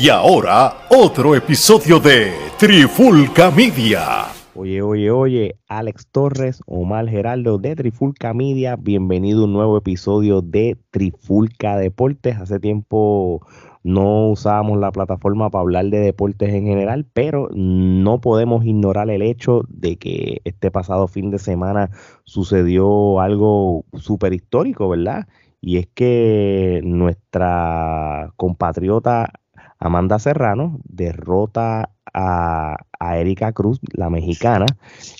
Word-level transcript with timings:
Y 0.00 0.10
ahora, 0.10 0.86
otro 0.90 1.34
episodio 1.34 1.98
de 1.98 2.30
Trifulca 2.56 3.50
Media. 3.50 4.26
Oye, 4.54 4.80
oye, 4.80 5.10
oye, 5.10 5.56
Alex 5.66 6.06
Torres, 6.12 6.62
Omar 6.66 7.08
Geraldo 7.08 7.58
de 7.58 7.74
Trifulca 7.74 8.32
Media, 8.32 8.76
bienvenido 8.76 9.40
a 9.40 9.44
un 9.46 9.54
nuevo 9.54 9.76
episodio 9.76 10.40
de 10.40 10.76
Trifulca 10.92 11.76
Deportes. 11.76 12.36
Hace 12.36 12.60
tiempo 12.60 13.44
no 13.82 14.28
usábamos 14.28 14.78
la 14.78 14.92
plataforma 14.92 15.50
para 15.50 15.62
hablar 15.62 15.86
de 15.86 15.98
deportes 15.98 16.54
en 16.54 16.66
general, 16.66 17.04
pero 17.12 17.48
no 17.52 18.20
podemos 18.20 18.64
ignorar 18.64 19.10
el 19.10 19.22
hecho 19.22 19.62
de 19.68 19.96
que 19.96 20.42
este 20.44 20.70
pasado 20.70 21.08
fin 21.08 21.32
de 21.32 21.40
semana 21.40 21.90
sucedió 22.22 23.18
algo 23.18 23.84
súper 23.94 24.32
histórico, 24.32 24.88
¿verdad? 24.88 25.26
Y 25.60 25.78
es 25.78 25.88
que 25.92 26.82
nuestra 26.84 28.32
compatriota 28.36 29.32
Amanda 29.78 30.18
Serrano 30.18 30.80
derrota 30.84 31.90
a, 32.12 32.76
Erika 33.16 33.52
Cruz, 33.52 33.80
la 33.92 34.10
mexicana, 34.10 34.66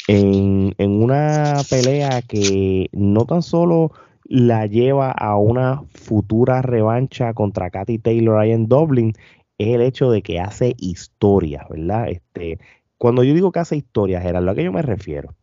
en, 0.09 0.75
en, 0.79 1.03
una 1.03 1.55
pelea 1.71 2.23
que 2.23 2.89
no 2.93 3.25
tan 3.25 3.43
solo 3.43 3.93
la 4.25 4.67
lleva 4.67 5.11
a 5.11 5.37
una 5.37 5.83
futura 5.95 6.61
revancha 6.61 7.33
contra 7.35 7.71
Katy 7.71 7.99
Taylor 7.99 8.39
ahí 8.39 8.51
en 8.51 8.67
Dublin, 8.67 9.15
es 9.59 9.69
el 9.75 9.81
hecho 9.81 10.11
de 10.11 10.23
que 10.23 10.41
hace 10.41 10.75
historia, 10.79 11.67
¿verdad? 11.71 12.09
Este, 12.09 12.59
cuando 12.97 13.25
yo 13.25 13.35
digo 13.35 13.53
que 13.53 13.61
hace 13.61 13.77
historia, 13.77 14.21
Gerardo, 14.21 14.51
¿a 14.51 14.55
qué 14.55 14.65
yo 14.65 14.73
me 14.73 14.83
refiero? 14.83 15.35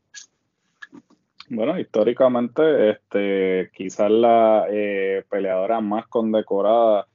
Bueno, 1.50 1.80
históricamente, 1.80 2.92
este, 2.92 3.70
quizás 3.76 4.10
la 4.10 4.66
eh, 4.70 5.24
peleadora 5.30 5.80
más 5.80 6.08
condecorada 6.08 7.08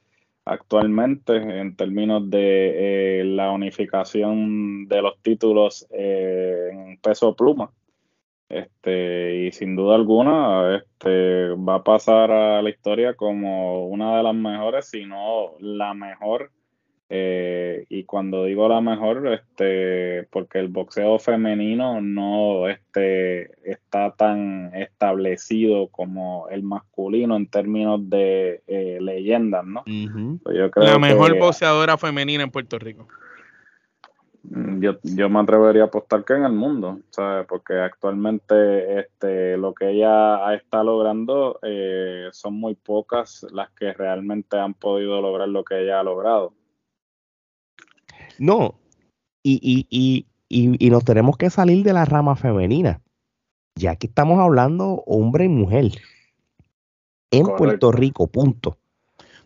actualmente 0.50 1.36
en 1.36 1.76
términos 1.76 2.28
de 2.28 3.20
eh, 3.20 3.24
la 3.24 3.52
unificación 3.52 4.88
de 4.88 5.00
los 5.00 5.20
títulos 5.22 5.86
eh, 5.90 6.70
en 6.72 6.98
peso 6.98 7.36
pluma. 7.36 7.72
Este, 8.48 9.46
y 9.46 9.52
sin 9.52 9.76
duda 9.76 9.94
alguna, 9.94 10.76
este, 10.76 11.50
va 11.50 11.76
a 11.76 11.84
pasar 11.84 12.32
a 12.32 12.62
la 12.62 12.68
historia 12.68 13.14
como 13.14 13.86
una 13.86 14.16
de 14.16 14.24
las 14.24 14.34
mejores, 14.34 14.86
si 14.86 15.06
no 15.06 15.52
la 15.60 15.94
mejor 15.94 16.50
eh, 17.12 17.86
y 17.88 18.04
cuando 18.04 18.44
digo 18.44 18.68
la 18.68 18.80
mejor, 18.80 19.26
este, 19.26 20.28
porque 20.30 20.60
el 20.60 20.68
boxeo 20.68 21.18
femenino 21.18 22.00
no 22.00 22.68
este, 22.68 23.50
está 23.68 24.12
tan 24.12 24.72
establecido 24.76 25.88
como 25.88 26.46
el 26.50 26.62
masculino 26.62 27.34
en 27.34 27.48
términos 27.48 28.08
de 28.08 28.62
eh, 28.68 28.98
leyendas, 29.00 29.66
¿no? 29.66 29.82
Pues 30.44 30.56
la 30.76 31.00
mejor 31.00 31.36
boxeadora 31.36 31.98
femenina 31.98 32.44
en 32.44 32.50
Puerto 32.52 32.78
Rico. 32.78 33.08
Mm, 34.44 34.80
yo, 34.80 34.92
yo 35.02 35.28
me 35.28 35.40
atrevería 35.40 35.82
a 35.82 35.86
apostar 35.86 36.24
que 36.24 36.34
en 36.34 36.44
el 36.44 36.52
mundo, 36.52 37.00
¿sabes? 37.10 37.44
Porque 37.48 37.74
actualmente 37.74 39.00
este, 39.00 39.56
lo 39.56 39.74
que 39.74 39.90
ella 39.90 40.54
está 40.54 40.84
logrando 40.84 41.58
eh, 41.62 42.28
son 42.30 42.54
muy 42.54 42.76
pocas 42.76 43.44
las 43.52 43.68
que 43.72 43.92
realmente 43.92 44.56
han 44.58 44.74
podido 44.74 45.20
lograr 45.20 45.48
lo 45.48 45.64
que 45.64 45.82
ella 45.82 45.98
ha 45.98 46.04
logrado. 46.04 46.52
No, 48.40 48.80
y, 49.42 49.60
y, 49.62 50.24
y, 50.48 50.86
y, 50.86 50.88
nos 50.88 51.04
tenemos 51.04 51.36
que 51.36 51.50
salir 51.50 51.84
de 51.84 51.92
la 51.92 52.06
rama 52.06 52.36
femenina. 52.36 53.02
Ya 53.74 53.96
que 53.96 54.06
estamos 54.06 54.40
hablando 54.40 55.04
hombre 55.06 55.44
y 55.44 55.48
mujer. 55.48 55.92
En 57.30 57.44
Puerto 57.44 57.92
Rico, 57.92 58.28
punto. 58.28 58.78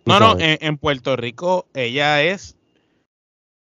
No, 0.06 0.20
no, 0.20 0.36
en, 0.38 0.78
Puerto 0.78 1.16
Rico 1.16 1.66
ella 1.74 2.22
es 2.22 2.56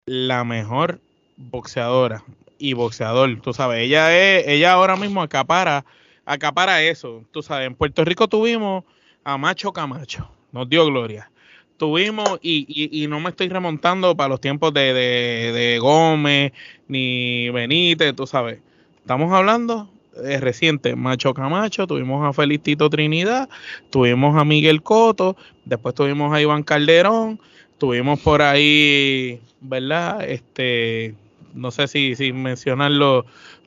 la 0.07 0.43
mejor 0.43 0.99
boxeadora 1.37 2.23
y 2.57 2.73
boxeador, 2.73 3.39
tú 3.41 3.53
sabes, 3.53 3.81
ella 3.81 4.17
es, 4.17 4.47
ella 4.47 4.73
ahora 4.73 4.95
mismo 4.95 5.21
acapara, 5.21 5.85
acapara 6.25 6.81
eso, 6.81 7.23
tú 7.31 7.43
sabes, 7.43 7.67
en 7.67 7.75
Puerto 7.75 8.03
Rico 8.03 8.27
tuvimos 8.27 8.83
a 9.23 9.37
Macho 9.37 9.71
Camacho, 9.71 10.29
nos 10.51 10.67
dio 10.67 10.85
gloria 10.87 11.29
tuvimos, 11.79 12.39
y, 12.43 12.65
y, 12.67 13.03
y, 13.03 13.07
no 13.07 13.19
me 13.19 13.29
estoy 13.29 13.47
remontando 13.47 14.15
para 14.15 14.29
los 14.29 14.41
tiempos 14.41 14.73
de, 14.73 14.93
de, 14.93 15.79
Gómez 15.79 16.51
ni 16.87 17.49
Benítez, 17.49 18.13
tú 18.15 18.27
sabes. 18.27 18.59
Estamos 18.97 19.33
hablando 19.33 19.89
de 20.21 20.39
reciente, 20.39 20.95
Macho 20.95 21.33
Camacho, 21.33 21.87
tuvimos 21.87 22.27
a 22.27 22.33
Felicito 22.33 22.89
Trinidad, 22.89 23.49
tuvimos 23.89 24.37
a 24.37 24.43
Miguel 24.43 24.83
Coto, 24.83 25.37
después 25.63 25.95
tuvimos 25.95 26.33
a 26.33 26.41
Iván 26.41 26.63
Calderón, 26.63 27.39
tuvimos 27.77 28.19
por 28.19 28.41
ahí, 28.41 29.39
¿verdad? 29.61 30.29
Este, 30.29 31.15
no 31.53 31.71
sé 31.71 31.87
si, 31.87 32.15
si 32.15 32.33
mencionar 32.33 32.91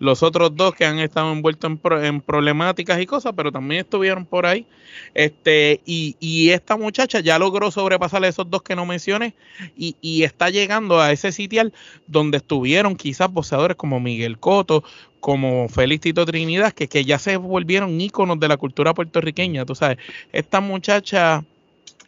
los 0.02 0.24
otros 0.24 0.56
dos 0.56 0.74
que 0.74 0.84
han 0.84 0.98
estado 0.98 1.30
envueltos 1.30 1.70
en, 2.02 2.20
problemáticas 2.20 3.00
y 3.00 3.06
cosas, 3.06 3.34
pero 3.36 3.52
también 3.52 3.82
estuvieron 3.82 4.26
por 4.26 4.46
ahí. 4.46 4.66
Este, 5.14 5.80
y, 5.86 6.16
y, 6.18 6.50
esta 6.50 6.76
muchacha 6.76 7.20
ya 7.20 7.38
logró 7.38 7.70
sobrepasar 7.70 8.24
esos 8.24 8.50
dos 8.50 8.62
que 8.62 8.74
no 8.74 8.84
mencioné 8.84 9.32
y, 9.76 9.94
y 10.00 10.24
está 10.24 10.50
llegando 10.50 11.00
a 11.00 11.12
ese 11.12 11.30
sitial 11.30 11.72
donde 12.08 12.38
estuvieron 12.38 12.96
quizás 12.96 13.32
boxeadores 13.32 13.76
como 13.76 14.00
Miguel 14.00 14.40
Coto, 14.40 14.82
como 15.20 15.68
Félix 15.68 16.00
Tito 16.00 16.26
Trinidad, 16.26 16.72
que, 16.72 16.88
que 16.88 17.04
ya 17.04 17.20
se 17.20 17.36
volvieron 17.36 18.00
íconos 18.00 18.40
de 18.40 18.48
la 18.48 18.56
cultura 18.56 18.94
puertorriqueña. 18.94 19.64
Tú 19.64 19.76
sabes, 19.76 19.98
esta 20.32 20.60
muchacha 20.60 21.44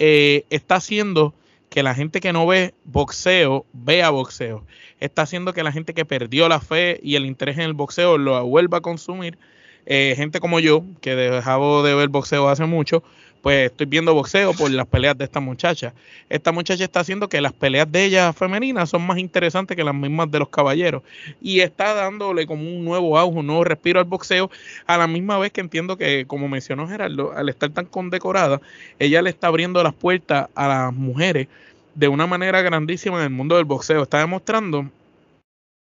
eh, 0.01 0.45
está 0.51 0.75
haciendo 0.77 1.33
que 1.75 1.83
la 1.83 1.97
gente 1.97 2.21
que 2.21 2.33
no 2.33 2.47
ve 2.47 2.73
boxeo 2.85 3.67
vea 3.73 4.09
boxeo. 4.11 4.65
Está 5.01 5.23
haciendo 5.23 5.53
que 5.53 5.65
la 5.65 5.73
gente 5.73 5.93
que 5.93 6.05
perdió 6.05 6.49
la 6.49 6.61
fe 6.61 7.01
y 7.03 7.17
el 7.17 7.27
interés 7.27 7.57
en 7.57 7.65
el 7.65 7.75
boxeo 7.75 8.17
lo 8.17 8.47
vuelva 8.47 8.79
a 8.79 8.81
consumir. 8.81 9.39
Eh, 9.85 10.15
gente 10.17 10.39
como 10.39 10.61
yo, 10.61 10.85
que 11.01 11.17
dejaba 11.17 11.83
de 11.83 11.97
ver 11.97 12.11
boxeo 12.11 12.49
hace 12.49 12.65
mucho, 12.65 13.03
pues 13.45 13.71
estoy 13.71 13.85
viendo 13.85 14.15
boxeo 14.15 14.55
por 14.55 14.71
las 14.71 14.87
peleas 14.87 15.19
de 15.19 15.25
esta 15.25 15.39
muchacha. 15.39 15.93
Esta 16.31 16.51
muchacha 16.51 16.83
está 16.83 17.01
haciendo 17.01 17.29
que 17.29 17.43
las 17.43 17.53
peleas 17.53 17.93
de 17.93 18.07
ella 18.07 18.33
femeninas 18.33 18.89
son 18.89 19.07
más 19.07 19.19
interesantes 19.19 19.77
que 19.77 19.85
las 19.85 19.95
mismas 19.95 20.31
de 20.31 20.39
los 20.39 20.49
caballeros. 20.49 21.03
Y 21.43 21.61
está 21.61 21.93
dándole 21.93 22.47
como 22.47 22.63
un 22.63 22.83
nuevo 22.87 23.19
auge, 23.19 23.41
un 23.41 23.47
nuevo 23.47 23.63
respiro 23.63 24.01
al 24.01 24.07
boxeo, 24.07 24.51
a 24.87 24.97
la 24.97 25.07
misma 25.07 25.37
vez 25.37 25.53
que 25.53 25.61
entiendo 25.61 25.99
que, 25.99 26.25
como 26.27 26.49
mencionó 26.49 26.89
Gerardo, 26.89 27.35
al 27.37 27.51
estar 27.51 27.69
tan 27.69 27.85
condecorada, 27.85 28.63
ella 28.99 29.21
le 29.21 29.29
está 29.29 29.49
abriendo 29.49 29.83
las 29.83 29.93
puertas 29.93 30.49
a 30.55 30.67
las 30.67 30.95
mujeres 30.95 31.49
de 31.95 32.09
una 32.09 32.27
manera 32.27 32.63
grandísima 32.63 33.19
en 33.19 33.25
el 33.25 33.31
mundo 33.31 33.57
del 33.57 33.67
boxeo. 33.67 34.05
Está 34.05 34.21
demostrando 34.21 34.89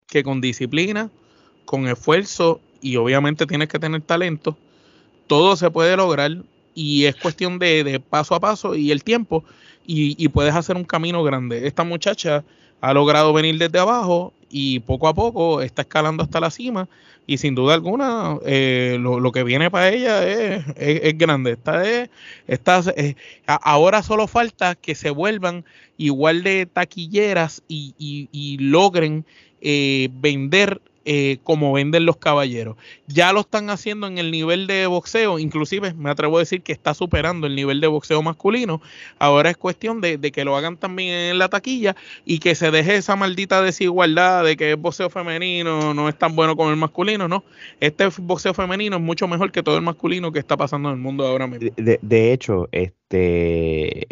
que 0.07 0.21
con 0.21 0.41
disciplina, 0.41 1.09
con 1.63 1.87
esfuerzo 1.87 2.59
y 2.81 2.97
obviamente 2.97 3.47
tienes 3.47 3.69
que 3.69 3.79
tener 3.79 4.01
talento, 4.01 4.57
todo 5.27 5.55
se 5.55 5.71
puede 5.71 5.95
lograr 5.95 6.43
y 6.75 7.05
es 7.05 7.15
cuestión 7.15 7.59
de, 7.59 8.01
paso 8.09 8.35
a 8.35 8.39
paso 8.39 8.75
y 8.75 8.91
el 8.91 9.03
tiempo 9.03 9.43
y, 9.85 10.27
puedes 10.29 10.55
hacer 10.55 10.77
un 10.77 10.85
camino 10.85 11.23
grande. 11.23 11.67
Esta 11.67 11.83
muchacha 11.83 12.43
ha 12.81 12.93
logrado 12.93 13.33
venir 13.33 13.57
desde 13.57 13.79
abajo 13.79 14.33
y 14.49 14.79
poco 14.79 15.07
a 15.07 15.13
poco 15.13 15.61
está 15.61 15.81
escalando 15.81 16.23
hasta 16.23 16.39
la 16.39 16.51
cima 16.51 16.87
y 17.25 17.37
sin 17.37 17.55
duda 17.55 17.73
alguna 17.73 18.37
eh, 18.45 18.97
lo, 18.99 19.31
que 19.31 19.43
viene 19.43 19.71
para 19.71 19.89
ella 19.89 20.27
es, 20.27 20.63
es, 20.77 21.17
grande. 21.17 21.57
Esta 22.47 22.79
es, 22.95 23.15
ahora 23.45 24.03
solo 24.03 24.27
falta 24.27 24.75
que 24.75 24.95
se 24.95 25.09
vuelvan 25.09 25.65
igual 25.97 26.43
de 26.43 26.65
taquilleras 26.65 27.63
y, 27.67 27.93
y, 27.97 28.57
logren 28.57 29.25
eh, 29.61 30.09
vender 30.13 30.81
eh, 31.05 31.39
como 31.43 31.73
venden 31.73 32.05
los 32.05 32.17
caballeros. 32.17 32.77
Ya 33.07 33.33
lo 33.33 33.41
están 33.41 33.69
haciendo 33.69 34.07
en 34.07 34.17
el 34.17 34.31
nivel 34.31 34.67
de 34.67 34.87
boxeo, 34.87 35.37
inclusive 35.37 35.93
me 35.93 36.09
atrevo 36.09 36.37
a 36.37 36.39
decir 36.39 36.61
que 36.61 36.71
está 36.71 36.93
superando 36.93 37.45
el 37.47 37.55
nivel 37.55 37.81
de 37.81 37.87
boxeo 37.87 38.21
masculino. 38.21 38.81
Ahora 39.19 39.49
es 39.49 39.57
cuestión 39.57 39.99
de, 39.99 40.19
que 40.19 40.45
lo 40.45 40.55
hagan 40.55 40.77
también 40.77 41.13
en 41.31 41.39
la 41.39 41.49
taquilla 41.49 41.95
y 42.25 42.39
que 42.39 42.55
se 42.55 42.71
deje 42.71 42.95
esa 42.95 43.15
maldita 43.15 43.61
desigualdad 43.61 44.45
de 44.45 44.55
que 44.55 44.71
el 44.71 44.77
boxeo 44.77 45.09
femenino 45.09 45.93
no 45.93 46.07
es 46.07 46.17
tan 46.17 46.35
bueno 46.35 46.55
como 46.55 46.69
el 46.69 46.77
masculino, 46.77 47.27
¿no? 47.27 47.43
Este 47.81 48.07
boxeo 48.19 48.53
femenino 48.53 48.95
es 48.95 49.01
mucho 49.01 49.27
mejor 49.27 49.51
que 49.51 49.61
todo 49.61 49.75
el 49.75 49.83
masculino 49.83 50.31
que 50.31 50.39
está 50.39 50.55
pasando 50.55 50.89
en 50.89 50.95
el 50.95 51.01
mundo 51.01 51.27
ahora 51.27 51.47
mismo. 51.47 51.69
De, 51.75 51.99
de 52.01 52.33
hecho, 52.33 52.69
este 52.71 54.07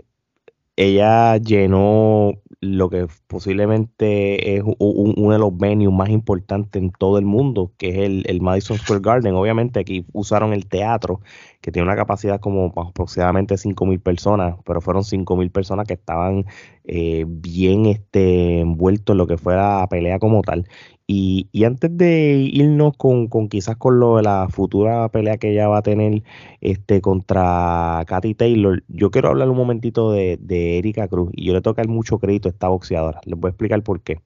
ella 0.76 1.38
llenó 1.38 2.41
lo 2.62 2.92
que 2.92 3.08
posiblemente 3.28 4.56
es 4.56 4.64
uno 4.78 5.32
de 5.32 5.40
los 5.40 5.58
venues 5.58 5.92
más 5.92 6.10
importantes 6.10 6.80
en 6.80 6.92
todo 6.92 7.18
el 7.18 7.26
mundo, 7.26 7.74
que 7.78 7.90
es 7.90 7.98
el, 8.26 8.42
Madison 8.42 8.78
Square 8.78 9.02
Garden. 9.02 9.34
Obviamente 9.34 9.80
aquí 9.80 10.06
usaron 10.14 10.54
el 10.54 10.68
teatro, 10.68 11.22
que 11.62 11.72
tiene 11.72 11.88
una 11.88 11.96
capacidad 11.96 12.40
como 12.40 12.74
aproximadamente 12.76 13.56
5.000 13.56 14.02
personas, 14.02 14.56
pero 14.66 14.82
fueron 14.82 15.04
5.000 15.04 15.52
personas 15.52 15.88
que 15.88 15.94
estaban 15.94 16.46
eh, 16.86 17.26
bien 17.28 17.86
este, 17.86 18.60
envueltos 18.62 19.14
en 19.14 19.18
lo 19.20 19.28
que 19.28 19.38
fue 19.38 19.56
la 19.56 19.88
pelea 19.90 20.20
como 20.20 20.42
tal. 20.42 20.68
Y, 21.14 21.50
antes 21.66 21.96
de 21.98 22.50
irnos 22.54 22.96
con, 22.98 23.28
quizás 23.50 23.76
con 23.76 24.00
lo 24.00 24.18
de 24.18 24.24
la 24.24 24.48
futura 24.50 25.10
pelea 25.10 25.38
que 25.38 25.52
ella 25.52 25.68
va 25.68 25.80
a 25.80 25.82
tener 25.82 26.24
este, 26.62 27.02
contra 27.02 28.04
Katy 28.08 28.34
Taylor, 28.34 28.84
yo 28.88 29.12
quiero 29.12 29.30
hablar 29.30 29.50
un 29.50 29.58
momentito 29.58 30.12
de, 30.14 30.38
de 30.42 30.78
Erika 30.78 31.08
Cruz. 31.10 31.30
Y 31.34 31.46
yo 31.48 31.54
le 31.54 31.62
toca 31.62 31.84
mucho 31.84 32.18
crédito 32.20 32.48
a 32.48 32.52
esta 32.52 32.70
boxeadora. 32.70 33.20
Les 33.26 33.38
voy 33.38 33.50
a 33.50 33.52
explicar 33.52 33.84
por 33.84 34.02
qué. 34.02 34.22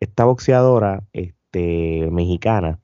Esta 0.00 0.24
boxeadora 0.24 1.04
este, 1.12 2.08
mexicana, 2.10 2.80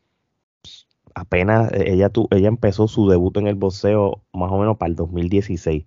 apenas 1.18 1.70
ella, 1.72 2.10
tu, 2.10 2.28
ella 2.30 2.48
empezó 2.48 2.88
su 2.88 3.08
debut 3.08 3.36
en 3.36 3.46
el 3.46 3.54
boxeo 3.56 4.22
más 4.32 4.50
o 4.52 4.58
menos 4.58 4.76
para 4.76 4.90
el 4.90 4.96
2016. 4.96 5.86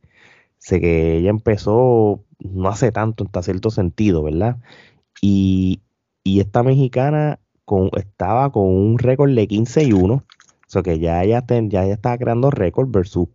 Sé 0.57 0.79
que 0.81 1.17
ella 1.17 1.29
empezó 1.29 2.23
no 2.39 2.69
hace 2.69 2.91
tanto, 2.91 3.25
hasta 3.25 3.43
cierto 3.43 3.69
sentido, 3.71 4.23
¿verdad? 4.23 4.57
Y, 5.21 5.81
y 6.23 6.39
esta 6.39 6.63
mexicana 6.63 7.39
estaba 7.95 8.51
con 8.51 8.63
un 8.63 8.99
récord 8.99 9.31
de 9.33 9.47
15 9.47 9.83
y 9.83 9.93
1. 9.93 10.13
O 10.13 10.23
sea 10.67 10.83
que 10.83 10.99
ya 10.99 11.23
ella, 11.23 11.43
ya 11.67 11.85
estaba 11.85 12.17
creando 12.17 12.49
récord 12.49 12.89
versus 12.89 13.27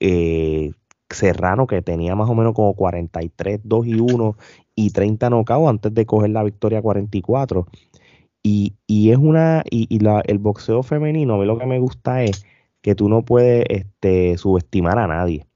eh, 0.00 0.72
Serrano, 1.10 1.66
que 1.66 1.82
tenía 1.82 2.14
más 2.16 2.28
o 2.28 2.34
menos 2.34 2.54
como 2.54 2.74
43, 2.74 3.60
2 3.64 3.86
y 3.86 4.00
1 4.00 4.36
y 4.74 4.90
30 4.90 5.30
knockouts 5.30 5.68
antes 5.68 5.94
de 5.94 6.06
coger 6.06 6.30
la 6.30 6.42
victoria 6.42 6.82
44. 6.82 7.66
Y, 8.48 8.76
y 8.86 9.10
es 9.10 9.18
una, 9.18 9.64
y, 9.68 9.98
la, 9.98 10.20
el 10.24 10.38
boxeo 10.38 10.84
femenino, 10.84 11.34
a 11.34 11.38
mí 11.38 11.46
lo 11.46 11.58
que 11.58 11.66
me 11.66 11.80
gusta 11.80 12.22
es 12.22 12.46
que 12.80 12.94
tú 12.94 13.08
no 13.08 13.24
puedes 13.24 13.64
este, 13.68 14.38
subestimar 14.38 15.00
a 15.00 15.08
nadie. 15.08 15.48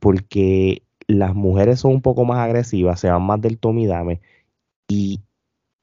Porque 0.00 0.82
las 1.06 1.36
mujeres 1.36 1.78
son 1.80 1.92
un 1.92 2.02
poco 2.02 2.24
más 2.24 2.38
agresivas, 2.38 2.98
se 2.98 3.08
van 3.08 3.22
más 3.22 3.40
del 3.40 3.58
tomidame 3.58 4.20
y, 4.88 5.20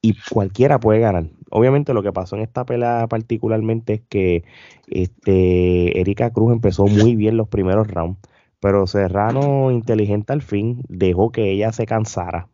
y 0.02 0.14
cualquiera 0.30 0.78
puede 0.78 1.00
ganar. 1.00 1.30
Obviamente 1.50 1.94
lo 1.94 2.02
que 2.02 2.12
pasó 2.12 2.36
en 2.36 2.42
esta 2.42 2.66
pelea 2.66 3.06
particularmente 3.08 3.94
es 3.94 4.02
que 4.02 4.44
este, 4.88 5.98
Erika 6.00 6.32
Cruz 6.32 6.52
empezó 6.52 6.86
muy 6.86 7.16
bien 7.16 7.38
los 7.38 7.48
primeros 7.48 7.88
rounds, 7.88 8.20
pero 8.60 8.86
Serrano, 8.86 9.70
inteligente 9.70 10.34
al 10.34 10.42
fin, 10.42 10.82
dejó 10.88 11.32
que 11.32 11.50
ella 11.50 11.72
se 11.72 11.86
cansara. 11.86 12.50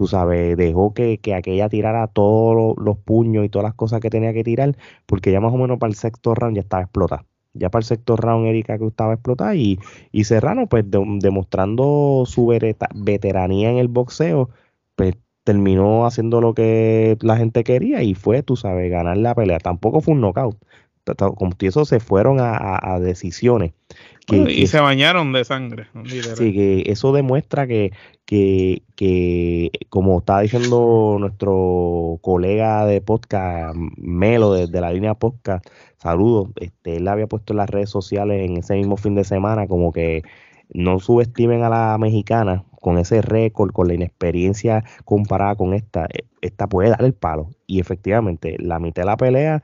Tú 0.00 0.06
sabes, 0.06 0.56
dejó 0.56 0.94
que, 0.94 1.18
que 1.18 1.34
aquella 1.34 1.68
tirara 1.68 2.06
todos 2.06 2.74
los 2.78 2.96
puños 2.96 3.44
y 3.44 3.50
todas 3.50 3.64
las 3.64 3.74
cosas 3.74 4.00
que 4.00 4.08
tenía 4.08 4.32
que 4.32 4.42
tirar, 4.42 4.74
porque 5.04 5.30
ya 5.30 5.40
más 5.42 5.52
o 5.52 5.58
menos 5.58 5.78
para 5.78 5.90
el 5.90 5.94
sexto 5.94 6.34
round 6.34 6.56
ya 6.56 6.62
estaba 6.62 6.84
explotada. 6.84 7.26
Ya 7.52 7.68
para 7.68 7.80
el 7.80 7.84
sexto 7.84 8.16
round 8.16 8.46
Erika 8.46 8.78
Cruz 8.78 8.92
estaba 8.92 9.12
explotada 9.12 9.54
y, 9.56 9.78
y 10.10 10.24
Serrano, 10.24 10.68
pues 10.68 10.86
demostrando 10.88 12.24
su 12.24 12.46
veteranía 12.94 13.70
en 13.70 13.76
el 13.76 13.88
boxeo, 13.88 14.48
pues 14.96 15.16
terminó 15.44 16.06
haciendo 16.06 16.40
lo 16.40 16.54
que 16.54 17.18
la 17.20 17.36
gente 17.36 17.62
quería 17.62 18.02
y 18.02 18.14
fue, 18.14 18.42
tú 18.42 18.56
sabes, 18.56 18.90
ganar 18.90 19.18
la 19.18 19.34
pelea. 19.34 19.58
Tampoco 19.58 20.00
fue 20.00 20.14
un 20.14 20.22
knockout. 20.22 20.56
Como 21.04 21.52
eso 21.60 21.84
se 21.84 22.00
fueron 22.00 22.38
a, 22.40 22.98
decisiones. 23.00 23.72
y 24.28 24.66
se 24.66 24.80
bañaron 24.80 25.32
de 25.32 25.44
sangre. 25.44 25.86
Sí, 26.04 26.52
que 26.52 26.84
eso 26.86 27.12
demuestra 27.12 27.66
que, 27.66 27.92
que, 28.24 28.82
que, 28.96 29.70
como 29.88 30.18
está 30.18 30.40
diciendo 30.40 31.16
nuestro 31.18 32.18
colega 32.22 32.84
de 32.86 33.00
podcast, 33.00 33.74
Melo, 33.96 34.52
de, 34.54 34.80
la 34.80 34.92
línea 34.92 35.14
podcast, 35.14 35.66
saludos, 35.98 36.50
este, 36.56 36.96
él 36.96 37.08
había 37.08 37.26
puesto 37.26 37.52
en 37.52 37.58
las 37.58 37.70
redes 37.70 37.90
sociales 37.90 38.48
en 38.48 38.58
ese 38.58 38.74
mismo 38.74 38.96
fin 38.96 39.14
de 39.14 39.24
semana 39.24 39.66
como 39.66 39.92
que 39.92 40.22
no 40.72 41.00
subestimen 41.00 41.62
a 41.64 41.68
la 41.68 41.98
mexicana 41.98 42.64
con 42.80 42.98
ese 42.98 43.22
récord, 43.22 43.72
con 43.72 43.88
la 43.88 43.94
inexperiencia 43.94 44.84
comparada 45.04 45.54
con 45.54 45.74
esta, 45.74 46.06
eh, 46.06 46.24
esta 46.40 46.66
puede 46.68 46.90
dar 46.90 47.04
el 47.04 47.12
palo. 47.12 47.50
Y 47.66 47.80
efectivamente, 47.80 48.56
la 48.58 48.78
mitad 48.78 49.02
de 49.02 49.06
la 49.06 49.16
pelea, 49.16 49.62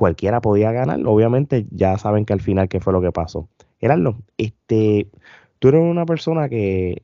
cualquiera 0.00 0.40
podía 0.40 0.72
ganar. 0.72 0.98
Obviamente, 1.04 1.66
ya 1.70 1.98
saben 1.98 2.24
que 2.24 2.32
al 2.32 2.40
final, 2.40 2.70
¿qué 2.70 2.80
fue 2.80 2.94
lo 2.94 3.02
que 3.02 3.12
pasó? 3.12 3.50
Gerardo, 3.80 4.16
este, 4.38 5.10
tú 5.58 5.68
eres 5.68 5.82
una 5.82 6.06
persona 6.06 6.48
que, 6.48 7.02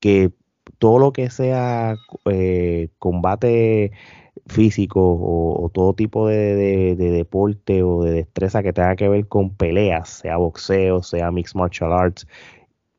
que 0.00 0.32
todo 0.78 0.98
lo 0.98 1.12
que 1.12 1.28
sea 1.28 1.96
eh, 2.24 2.88
combate 2.98 3.92
físico 4.46 4.98
o, 5.02 5.70
todo 5.74 5.92
tipo 5.92 6.26
de, 6.26 6.96
deporte 6.96 7.82
o 7.82 8.02
de 8.02 8.12
destreza 8.12 8.62
que 8.62 8.72
tenga 8.72 8.96
que 8.96 9.10
ver 9.10 9.28
con 9.28 9.54
peleas, 9.54 10.08
sea 10.08 10.38
boxeo, 10.38 11.02
sea 11.02 11.30
mixed 11.30 11.54
martial 11.54 11.92
arts, 11.92 12.26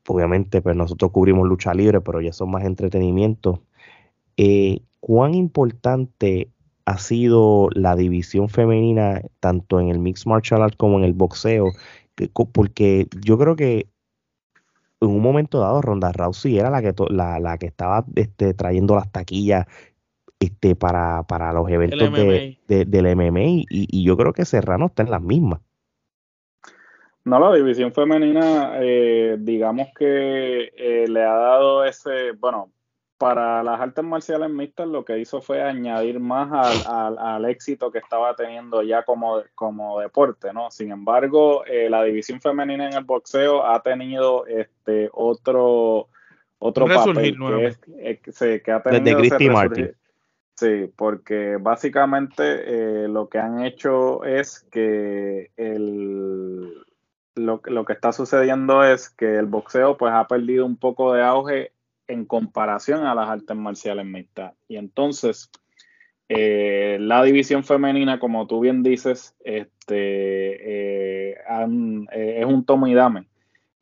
obviamente 0.07 0.61
pues 0.61 0.75
nosotros 0.75 1.09
cubrimos 1.09 1.47
lucha 1.47 1.73
libre, 1.73 2.01
pero 2.01 2.21
ya 2.21 2.33
son 2.33 2.51
más 2.51 2.63
entretenimiento. 2.65 3.63
Eh, 4.37 4.81
¿Cuán 4.99 5.33
importante 5.33 6.49
ha 6.85 6.97
sido 6.97 7.69
la 7.73 7.95
división 7.95 8.49
femenina 8.49 9.21
tanto 9.39 9.79
en 9.79 9.89
el 9.89 9.99
mixed 9.99 10.27
martial 10.27 10.61
arts 10.61 10.77
como 10.77 10.97
en 10.97 11.03
el 11.03 11.13
boxeo? 11.13 11.71
Porque 12.53 13.07
yo 13.21 13.37
creo 13.37 13.55
que 13.55 13.87
en 15.01 15.09
un 15.09 15.21
momento 15.21 15.59
dado 15.59 15.81
Ronda 15.81 16.11
Rousey 16.11 16.57
era 16.57 16.69
la 16.69 16.81
que 16.81 16.93
la, 17.09 17.57
que 17.57 17.65
estaba 17.65 18.05
este, 18.15 18.53
trayendo 18.53 18.95
las 18.95 19.11
taquillas 19.11 19.65
este, 20.39 20.75
para, 20.75 21.23
para 21.23 21.53
los 21.53 21.69
eventos 21.69 22.11
de, 22.11 22.57
del 22.67 23.15
MMA 23.15 23.41
y, 23.41 23.65
y, 23.69 24.03
yo 24.03 24.17
creo 24.17 24.33
que 24.33 24.45
Serrano 24.45 24.87
está 24.87 25.03
en 25.03 25.11
las 25.11 25.21
mismas. 25.21 25.61
No, 27.23 27.39
la 27.39 27.55
división 27.55 27.91
femenina, 27.91 28.73
eh, 28.81 29.37
digamos 29.39 29.87
que 29.97 30.71
eh, 30.77 31.05
le 31.07 31.23
ha 31.23 31.33
dado 31.33 31.83
ese, 31.83 32.33
bueno, 32.33 32.69
para 33.17 33.63
las 33.63 33.79
artes 33.79 34.03
marciales 34.03 34.49
mixtas 34.49 34.87
lo 34.87 35.05
que 35.05 35.19
hizo 35.19 35.41
fue 35.41 35.61
añadir 35.61 36.19
más 36.19 36.85
al, 36.85 37.17
al, 37.17 37.45
éxito 37.45 37.91
que 37.91 37.99
estaba 37.99 38.35
teniendo 38.35 38.83
ya 38.83 39.03
como, 39.03 39.41
como 39.55 39.99
deporte, 39.99 40.51
¿no? 40.53 40.69
Sin 40.69 40.91
embargo, 40.91 41.65
eh, 41.65 41.89
la 41.89 42.03
división 42.03 42.41
femenina 42.41 42.87
en 42.87 42.93
el 42.93 43.03
boxeo 43.05 43.65
ha 43.65 43.81
tenido 43.81 44.45
este 44.47 45.09
otro 45.13 46.09
otro 46.59 46.87
papel 46.87 47.37
que, 47.85 48.61
que, 48.61 48.71
ha 48.71 48.81
tenido 48.81 49.21
Desde 49.21 49.95
Sí, 50.55 50.89
porque 50.95 51.57
básicamente 51.59 53.07
lo 53.09 53.27
que 53.27 53.39
han 53.39 53.63
hecho 53.63 54.23
es 54.23 54.65
que 54.71 55.51
el 55.57 56.85
lo, 57.35 57.61
lo, 57.65 57.83
que 57.83 57.91
está 57.91 58.13
sucediendo 58.13 58.83
es 58.83 59.09
que 59.09 59.35
el 59.35 59.47
boxeo 59.47 59.97
pues 59.97 60.13
ha 60.13 60.25
perdido 60.27 60.65
un 60.65 60.77
poco 60.77 61.13
de 61.13 61.21
auge 61.21 61.73
en 62.07 62.25
comparación 62.25 63.05
a 63.05 63.15
las 63.15 63.29
artes 63.29 63.55
marciales 63.55 64.05
mixtas. 64.05 64.53
Y 64.67 64.77
entonces, 64.77 65.49
eh, 66.29 66.97
la 66.99 67.23
división 67.23 67.63
femenina, 67.63 68.19
como 68.19 68.47
tú 68.47 68.59
bien 68.59 68.83
dices, 68.83 69.35
este, 69.43 71.31
eh, 71.31 71.37
eh, 72.11 72.37
es 72.39 72.45
un 72.45 72.65
tomo 72.65 72.87
y 72.87 72.93
dame. 72.93 73.27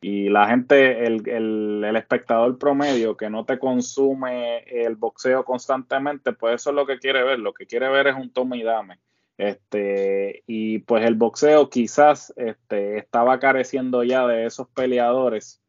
Y 0.02 0.28
la 0.28 0.50
gente, 0.50 1.06
el, 1.06 1.28
el, 1.30 1.84
el, 1.86 1.96
espectador 1.96 2.58
promedio 2.58 3.16
que 3.16 3.30
no 3.30 3.46
te 3.46 3.58
consume 3.58 4.60
el 4.66 4.98
boxeo 4.98 5.46
constantemente, 5.46 6.34
pues 6.34 6.56
eso 6.56 6.72
es 6.72 6.76
lo 6.76 6.86
que 6.86 7.00
quiere 7.00 7.24
ver. 7.24 7.40
Lo 7.40 7.54
que 7.54 7.66
quiere 7.66 7.88
ver 7.88 8.08
es 8.08 8.16
un 8.16 8.30
tomo 8.30 8.56
y 8.56 8.64
dame. 8.64 9.00
Este, 9.38 10.44
y 10.46 10.80
pues 10.80 11.06
el 11.06 11.16
boxeo 11.16 11.70
quizás 11.70 12.34
este, 12.36 12.98
estaba 12.98 13.40
careciendo 13.40 14.04
ya 14.04 14.28
de 14.28 14.46
esos 14.46 14.68
peleadores 14.70 15.62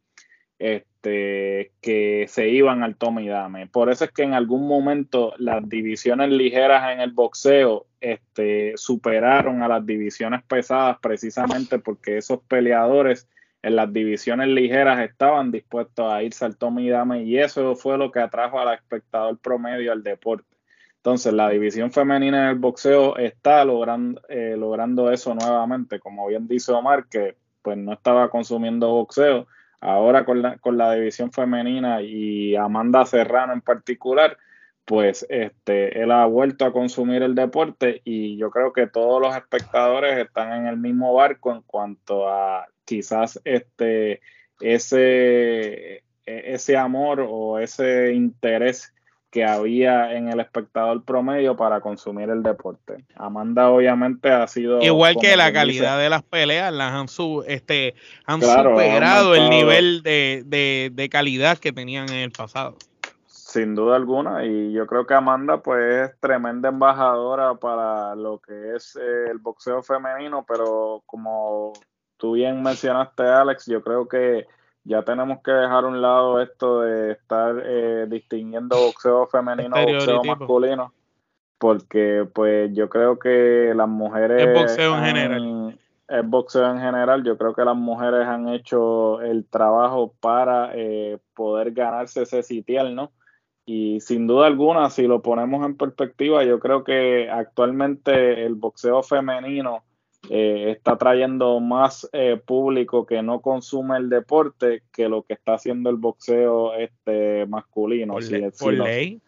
este, 0.59 0.94
que 1.11 2.27
se 2.29 2.49
iban 2.49 2.83
al 2.83 2.97
toma 2.97 3.23
y 3.23 3.29
dame. 3.29 3.67
Por 3.67 3.91
eso 3.91 4.05
es 4.05 4.13
que 4.13 4.23
en 4.23 4.35
algún 4.35 4.67
momento 4.67 5.35
las 5.39 5.69
divisiones 5.69 6.31
ligeras 6.31 6.93
en 6.93 7.01
el 7.01 7.13
boxeo 7.13 7.87
este, 8.01 8.73
superaron 8.77 9.63
a 9.63 9.69
las 9.69 9.85
divisiones 9.85 10.43
pesadas 10.45 10.99
precisamente 11.01 11.79
porque 11.79 12.19
esos 12.19 12.41
peleadores 12.41 13.29
en 13.63 13.77
las 13.77 13.93
divisiones 13.93 14.49
ligeras 14.49 15.01
estaban 15.01 15.51
dispuestos 15.51 16.13
a 16.13 16.23
irse 16.23 16.45
al 16.45 16.57
toma 16.57 16.83
y 16.83 16.89
dame 16.89 17.23
y 17.25 17.39
eso 17.39 17.75
fue 17.77 17.97
lo 17.99 18.11
que 18.11 18.21
atrajo 18.21 18.59
al 18.59 18.75
espectador 18.75 19.39
promedio 19.39 19.93
al 19.93 20.03
deporte. 20.03 20.55
Entonces, 21.05 21.35
la 21.35 21.51
división 21.51 21.93
femenina 21.93 22.45
en 22.45 22.49
el 22.49 22.59
boxeo 22.59 23.19
está 23.19 23.63
logrando, 23.67 24.23
eh, 24.27 24.57
logrando 24.59 25.11
eso 25.11 25.35
nuevamente. 25.35 26.01
Como 26.01 26.27
bien 26.29 26.49
dice 26.49 26.73
Omar, 26.73 27.09
que 27.11 27.37
pues 27.61 27.77
no 27.77 27.93
estaba 27.93 28.31
consumiendo 28.31 28.89
boxeo. 28.89 29.47
Ahora 29.81 30.25
con 30.25 30.43
la, 30.43 30.59
con 30.59 30.79
la 30.79 30.93
división 30.93 31.33
femenina 31.33 32.03
y 32.03 32.57
Amanda 32.57 33.05
Serrano 33.05 33.53
en 33.53 33.61
particular, 33.61 34.39
pues 34.85 35.27
este, 35.29 36.01
él 36.03 36.11
ha 36.11 36.27
vuelto 36.27 36.65
a 36.65 36.73
consumir 36.73 37.23
el 37.23 37.35
deporte 37.35 38.03
y 38.05 38.37
yo 38.37 38.51
creo 38.51 38.73
que 38.73 38.87
todos 38.87 39.21
los 39.21 39.35
espectadores 39.37 40.19
están 40.19 40.53
en 40.53 40.67
el 40.67 40.77
mismo 40.77 41.15
barco 41.15 41.53
en 41.53 41.63
cuanto 41.63 42.29
a 42.29 42.67
quizás 42.85 43.41
este, 43.45 44.21
ese, 44.61 45.97
e, 45.97 46.03
ese 46.27 46.77
amor 46.77 47.25
o 47.27 47.59
ese 47.59 48.13
interés 48.13 48.95
que 49.35 49.45
había 49.45 50.17
en 50.17 50.29
el 50.29 50.39
espectador 50.39 51.03
promedio 51.03 51.57
para 51.57 51.81
consumir 51.81 52.31
el 52.31 52.45
deporte. 52.45 53.05
Amanda 53.17 53.69
obviamente 53.69 54.31
ha 54.31 54.47
sido... 54.47 54.81
Igual 54.81 55.17
que 55.21 55.37
la 55.37 55.53
calidad 55.53 55.99
de 55.99 56.09
las 56.09 56.23
peleas, 56.23 56.73
las 56.73 56.93
han, 56.93 57.07
este, 57.49 57.97
han 58.27 58.41
superado 58.41 59.35
el 59.35 59.51
nivel 59.51 60.05
de, 60.05 61.09
calidad 61.11 61.59
que 61.59 61.73
tenían 61.73 62.09
en 62.11 62.19
el 62.19 62.31
pasado. 62.31 62.77
Sin 63.27 63.75
duda 63.75 63.97
alguna, 63.97 64.45
y 64.47 64.73
yo 64.73 64.87
creo 64.87 65.05
que 65.05 65.15
Amanda 65.15 65.61
pues 65.61 66.11
es 66.11 66.21
tremenda 66.21 66.69
embajadora 66.69 67.55
para 67.55 68.15
lo 68.15 68.39
que 68.39 68.77
es 68.77 68.95
eh, 68.95 69.31
el 69.33 69.39
boxeo 69.39 69.83
femenino, 69.83 70.45
pero 70.47 71.03
como 71.07 71.73
tú 72.19 72.35
bien 72.35 72.63
mencionaste 72.63 73.25
Alex, 73.25 73.67
yo 73.67 73.83
creo 73.83 74.07
que 74.07 74.47
ya 74.85 75.03
tenemos 75.03 75.41
que 75.43 75.51
dejar 75.51 75.85
a 75.85 75.89
un 75.89 76.01
lado 76.01 76.41
esto 76.41 76.83
de 76.83 77.13
estar 77.13 77.63
eh, 77.65 78.07
distinguiendo 78.09 78.77
boxeo 78.77 79.27
femenino 79.27 79.75
boxeo 79.75 80.23
masculino, 80.23 80.93
porque 81.59 82.29
pues 82.33 82.71
yo 82.75 82.89
creo 82.89 83.19
que 83.19 83.73
las 83.75 83.89
mujeres... 83.89 84.47
Es 84.47 84.55
boxeo 84.55 84.97
en 84.99 85.05
general. 85.05 85.79
Es 86.07 86.29
boxeo 86.29 86.71
en 86.71 86.81
general, 86.81 87.25
yo 87.25 87.39
creo 87.39 87.55
que 87.55 87.65
las 87.65 87.77
mujeres 87.77 88.27
han 88.27 88.49
hecho 88.51 89.23
el 89.23 89.47
trabajo 89.47 90.13
para 90.21 90.73
eh, 90.75 91.19
poder 91.35 91.73
ganarse 91.73 92.23
ese 92.23 92.43
sitial, 92.43 92.95
¿no? 92.95 93.11
Y 93.65 94.01
sin 94.01 94.27
duda 94.27 94.47
alguna, 94.47 94.91
si 94.91 95.07
lo 95.07 95.23
ponemos 95.23 95.65
en 95.65 95.79
perspectiva, 95.79 96.45
yo 96.45 96.61
creo 96.61 96.85
que 96.85 97.31
actualmente 97.31 98.45
el 98.45 98.55
boxeo 98.57 99.03
femenino 99.03 99.83
eh, 100.31 100.73
está 100.77 100.97
trayendo 100.97 101.61
más 101.61 102.09
eh, 102.13 102.41
público 102.45 103.07
que 103.07 103.23
no 103.23 103.41
consume 103.41 103.97
el 103.99 104.09
deporte 104.09 104.83
que 104.93 105.09
lo 105.09 105.23
que 105.23 105.35
está 105.35 105.55
haciendo 105.55 105.91
el 105.91 105.97
boxeo 105.97 106.75
este 106.75 107.47
masculino. 107.47 108.15
Por, 108.59 108.75
ley. 108.75 109.21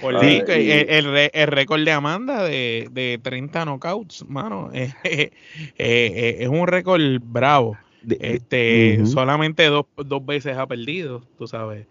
Por 0.00 0.14
ley. 0.14 0.42
el, 0.46 1.46
récord 1.46 1.84
de 1.84 1.92
Amanda 1.92 2.44
de, 2.44 2.88
de 2.90 3.18
30 3.22 3.64
knockouts, 3.64 4.28
mano, 4.28 4.70
eh, 4.74 5.30
es 5.76 6.48
un 6.48 6.66
récord 6.66 7.00
bravo. 7.20 7.76
este, 8.08 9.04
Solamente 9.06 9.66
dos, 9.66 9.86
dos 9.96 10.24
veces 10.24 10.56
ha 10.56 10.66
perdido, 10.66 11.22
tú 11.36 11.46
sabes 11.46 11.86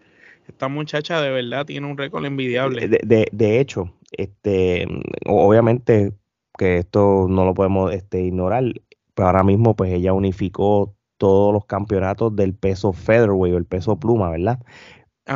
esta 0.48 0.68
muchacha 0.68 1.20
de 1.20 1.30
verdad 1.30 1.66
tiene 1.66 1.86
un 1.86 1.98
récord 1.98 2.24
envidiable. 2.24 2.86
De, 2.88 3.28
de, 3.30 3.60
hecho, 3.60 3.92
este, 4.12 4.86
obviamente 5.26 6.12
que 6.56 6.78
esto 6.78 7.26
no 7.28 7.44
lo 7.44 7.54
podemos 7.54 7.92
este, 7.92 8.22
ignorar, 8.22 8.64
pero 9.14 9.28
ahora 9.28 9.42
mismo 9.42 9.76
pues 9.76 9.92
ella 9.92 10.12
unificó 10.12 10.94
todos 11.18 11.52
los 11.52 11.64
campeonatos 11.66 12.34
del 12.36 12.54
peso 12.54 12.92
featherweight 12.92 13.54
o 13.54 13.58
el 13.58 13.64
peso 13.64 13.96
pluma, 13.96 14.30
¿verdad? 14.30 14.60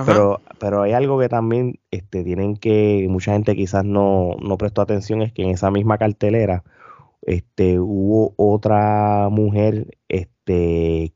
Pero, 0.06 0.40
pero 0.60 0.82
hay 0.82 0.92
algo 0.92 1.18
que 1.18 1.28
también 1.28 1.80
este, 1.90 2.22
tienen 2.22 2.56
que, 2.56 3.06
mucha 3.10 3.32
gente 3.32 3.56
quizás 3.56 3.84
no, 3.84 4.36
no 4.40 4.56
prestó 4.56 4.82
atención, 4.82 5.20
es 5.20 5.32
que 5.32 5.42
en 5.42 5.50
esa 5.50 5.72
misma 5.72 5.98
cartelera 5.98 6.62
este, 7.22 7.80
hubo 7.80 8.32
otra 8.36 9.28
mujer 9.30 9.98
este, 10.08 10.39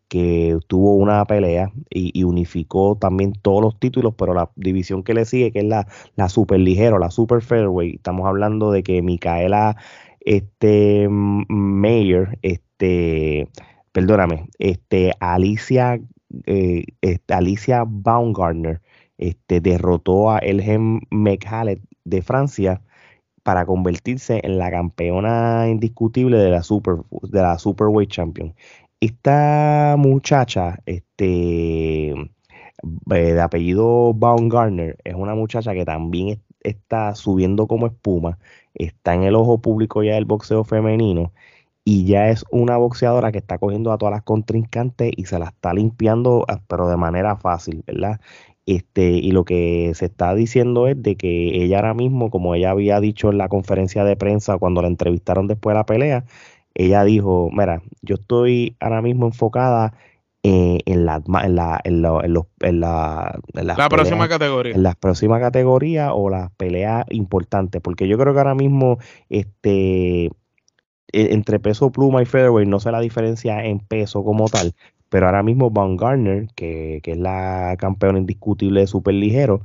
que 0.08 0.58
tuvo 0.66 0.94
una 0.96 1.24
pelea 1.24 1.72
y, 1.90 2.24
unificó 2.24 2.96
también 2.96 3.32
todos 3.32 3.62
los 3.62 3.78
títulos, 3.78 4.14
pero 4.16 4.34
la 4.34 4.50
división 4.56 5.02
que 5.02 5.14
le 5.14 5.24
sigue, 5.24 5.52
que 5.52 5.60
es 5.60 5.64
la, 5.64 5.86
la 6.16 6.28
super 6.28 6.60
ligero, 6.60 6.98
la 6.98 7.10
super 7.10 7.42
fairway, 7.42 7.96
estamos 7.96 8.26
hablando 8.26 8.70
de 8.70 8.82
que 8.82 9.02
Micaela 9.02 9.76
este, 10.24 11.06
Mayer, 11.08 12.38
este, 12.42 13.48
perdóname, 13.92 14.48
este, 14.58 15.12
Alicia, 15.20 16.00
eh, 16.46 16.84
este, 17.00 17.34
Alicia 17.34 17.84
Baumgartner, 17.86 18.80
este, 19.18 19.60
derrotó 19.60 20.30
a 20.30 20.38
Elgem 20.38 21.00
Mekhalet 21.10 21.80
de 22.04 22.22
Francia 22.22 22.82
para 23.42 23.66
convertirse 23.66 24.40
en 24.42 24.58
la 24.58 24.70
campeona 24.70 25.68
indiscutible 25.68 26.38
de 26.38 26.50
la 26.50 26.62
Super 26.62 26.96
de 27.22 27.42
la 27.42 27.58
Superweight 27.58 28.10
Champion. 28.10 28.54
Esta 29.04 29.96
muchacha, 29.98 30.78
este 30.86 32.12
eh, 32.12 32.16
de 33.10 33.40
apellido 33.40 34.14
Baumgartner, 34.14 34.96
es 35.04 35.14
una 35.14 35.34
muchacha 35.34 35.74
que 35.74 35.84
también 35.84 36.42
está 36.60 37.14
subiendo 37.14 37.66
como 37.66 37.86
espuma, 37.86 38.38
está 38.72 39.14
en 39.14 39.24
el 39.24 39.34
ojo 39.34 39.60
público 39.60 40.02
ya 40.02 40.14
del 40.14 40.24
boxeo 40.24 40.64
femenino 40.64 41.34
y 41.84 42.06
ya 42.06 42.30
es 42.30 42.46
una 42.50 42.78
boxeadora 42.78 43.30
que 43.30 43.38
está 43.38 43.58
cogiendo 43.58 43.92
a 43.92 43.98
todas 43.98 44.12
las 44.14 44.22
contrincantes 44.22 45.12
y 45.14 45.26
se 45.26 45.38
la 45.38 45.48
está 45.48 45.74
limpiando, 45.74 46.46
ah, 46.48 46.62
pero 46.66 46.88
de 46.88 46.96
manera 46.96 47.36
fácil, 47.36 47.84
¿verdad? 47.86 48.20
Este, 48.66 49.10
y 49.10 49.32
lo 49.32 49.44
que 49.44 49.92
se 49.94 50.06
está 50.06 50.34
diciendo 50.34 50.88
es 50.88 51.02
de 51.02 51.16
que 51.16 51.62
ella 51.62 51.76
ahora 51.76 51.92
mismo, 51.94 52.30
como 52.30 52.54
ella 52.54 52.70
había 52.70 53.00
dicho 53.00 53.30
en 53.30 53.36
la 53.38 53.48
conferencia 53.50 54.04
de 54.04 54.16
prensa 54.16 54.56
cuando 54.58 54.80
la 54.80 54.88
entrevistaron 54.88 55.46
después 55.46 55.74
de 55.74 55.78
la 55.78 55.86
pelea, 55.86 56.24
ella 56.74 57.04
dijo, 57.04 57.50
mira, 57.52 57.82
yo 58.02 58.16
estoy 58.16 58.76
ahora 58.80 59.02
mismo 59.02 59.26
enfocada 59.26 59.94
en, 60.44 61.06
la, 61.06 61.22
en, 61.42 61.56
la, 61.56 61.80
en, 61.84 62.02
la, 62.80 63.40
la 63.52 63.88
próxima 63.88 64.28
categoría. 64.28 64.74
En 64.74 64.82
las 64.82 64.96
próximas 64.96 65.40
categorías 65.40 66.10
o 66.14 66.28
las 66.28 66.50
peleas 66.52 67.06
importantes, 67.10 67.80
porque 67.80 68.08
yo 68.08 68.18
creo 68.18 68.34
que 68.34 68.40
ahora 68.40 68.54
mismo 68.54 68.98
este 69.30 70.26
e, 70.26 70.30
entre 71.12 71.60
peso 71.60 71.90
pluma 71.90 72.20
y 72.20 72.26
featherweight 72.26 72.68
no 72.68 72.80
sé 72.80 72.90
la 72.90 73.00
diferencia 73.00 73.64
en 73.64 73.78
peso 73.78 74.22
como 74.22 74.48
tal, 74.48 74.74
pero 75.08 75.26
ahora 75.26 75.42
mismo 75.42 75.70
Von 75.70 75.96
Garner, 75.96 76.48
que, 76.54 77.00
es 77.02 77.18
la 77.18 77.76
campeona 77.78 78.18
indiscutible 78.18 78.80
de 78.80 78.86
super 78.86 79.14
ligero, 79.14 79.62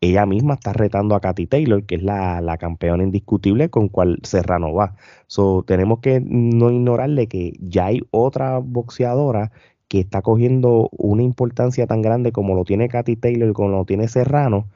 ella 0.00 0.24
misma 0.26 0.54
está 0.54 0.72
retando 0.72 1.14
a 1.14 1.20
Katy 1.20 1.46
Taylor, 1.46 1.84
que 1.84 1.96
es 1.96 2.02
la, 2.02 2.56
campeona 2.58 3.04
indiscutible 3.04 3.68
con 3.70 3.88
cual 3.88 4.18
Serrano 4.22 4.72
va. 4.72 4.96
So, 5.26 5.62
tenemos 5.66 6.00
que 6.00 6.20
no 6.20 6.70
ignorarle 6.70 7.28
que 7.28 7.54
ya 7.60 7.86
hay 7.86 8.00
otra 8.10 8.58
boxeadora 8.58 9.52
que 9.88 10.00
está 10.00 10.22
cogiendo 10.22 10.88
una 10.92 11.22
importancia 11.22 11.86
tan 11.86 12.00
grande 12.02 12.32
como 12.32 12.54
lo 12.54 12.64
tiene 12.64 12.88
Katy 12.88 13.16
Taylor 13.16 13.50
y 13.50 13.52
como 13.52 13.70
lo 13.70 13.84
tiene 13.84 14.08
Serrano, 14.08 14.68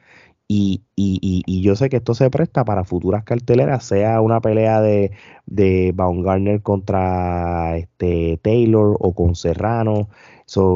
y, 0.47 0.83
y, 0.95 1.43
y, 1.45 1.61
yo 1.61 1.75
sé 1.75 1.89
que 1.89 1.97
esto 1.97 2.13
se 2.13 2.29
presta 2.29 2.63
para 2.65 2.83
futuras 2.83 3.23
carteleras, 3.23 3.83
sea 3.83 4.21
una 4.21 4.41
pelea 4.41 4.79
de, 4.79 5.11
de 5.47 5.91
Baumgartner 5.95 6.61
contra 6.61 7.77
este 7.77 8.39
Taylor 8.43 8.95
o 8.99 9.13
con 9.15 9.35
Serrano. 9.35 10.09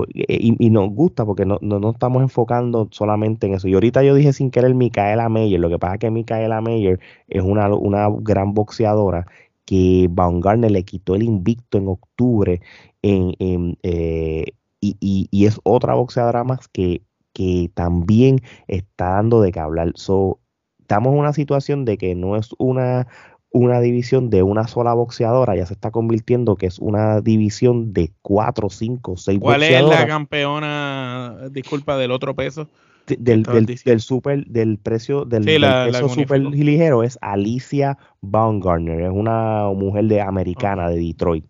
y, 0.07 0.69
nos 0.71 0.89
gusta 0.91 1.25
porque 1.25 1.45
no, 1.45 1.59
no, 1.61 1.91
estamos 1.91 2.23
enfocando 2.23 2.87
solamente 2.91 3.47
en 3.47 3.53
eso. 3.55 3.67
Y 3.67 3.75
ahorita 3.75 4.03
yo 4.03 4.15
dije 4.15 4.33
sin 4.33 4.49
querer 4.51 4.73
Micaela 4.73 5.29
Meyer. 5.29 5.59
Lo 5.59 5.69
que 5.69 5.79
pasa 5.79 5.95
es 5.95 5.99
que 5.99 6.11
Micaela 6.11 6.61
Meyer 6.61 6.99
es 7.27 7.43
una, 7.43 7.69
una 7.75 8.09
gran 8.21 8.53
boxeadora 8.55 9.27
que 9.65 10.07
Baumgartner 10.09 10.71
le 10.71 10.83
quitó 10.83 11.15
el 11.15 11.23
invicto 11.23 11.77
en 11.77 11.87
octubre 11.89 12.61
en, 13.03 13.33
en 13.39 13.77
eh, 13.83 14.45
y, 14.81 14.97
y, 14.99 15.27
y, 15.31 15.45
es 15.45 15.59
otra 15.63 15.93
boxeadora 15.93 16.43
más 16.43 16.67
que 16.69 17.03
que 17.39 17.71
también 17.73 18.41
está 18.67 19.11
dando 19.11 19.39
de 19.39 19.53
qué 19.53 19.61
hablar. 19.61 19.93
So, 19.95 20.41
estamos 20.81 21.13
en 21.13 21.19
una 21.19 21.31
situación 21.31 21.85
de 21.85 21.97
que 21.97 22.13
no 22.13 22.35
es 22.35 22.49
una, 22.57 23.07
una 23.49 23.79
división 23.79 24.29
de 24.29 24.43
una 24.43 24.67
sola 24.67 24.93
boxeadora, 24.93 25.55
ya 25.55 25.65
se 25.65 25.73
está 25.73 25.89
convirtiendo 25.89 26.57
que 26.57 26.65
es 26.65 26.79
una 26.79 27.21
división 27.21 27.93
de 27.93 28.11
cuatro, 28.21 28.69
cinco, 28.69 29.15
seis 29.15 29.39
¿Cuál 29.39 29.63
es 29.63 29.81
la 29.81 30.05
campeona, 30.05 31.47
disculpa, 31.49 31.97
del 31.97 32.11
otro 32.11 32.35
peso? 32.35 32.67
Del, 33.07 33.43
del, 33.43 34.01
super, 34.01 34.45
del 34.45 34.77
precio 34.77 35.23
del, 35.23 35.45
peso 35.45 36.09
super 36.09 36.41
ligero 36.41 37.03
es 37.03 37.17
Alicia 37.21 37.97
Baumgartner, 38.19 39.01
es 39.01 39.11
una 39.11 39.69
mujer 39.73 40.05
de 40.05 40.19
americana 40.19 40.89
de 40.89 40.97
Detroit. 40.97 41.45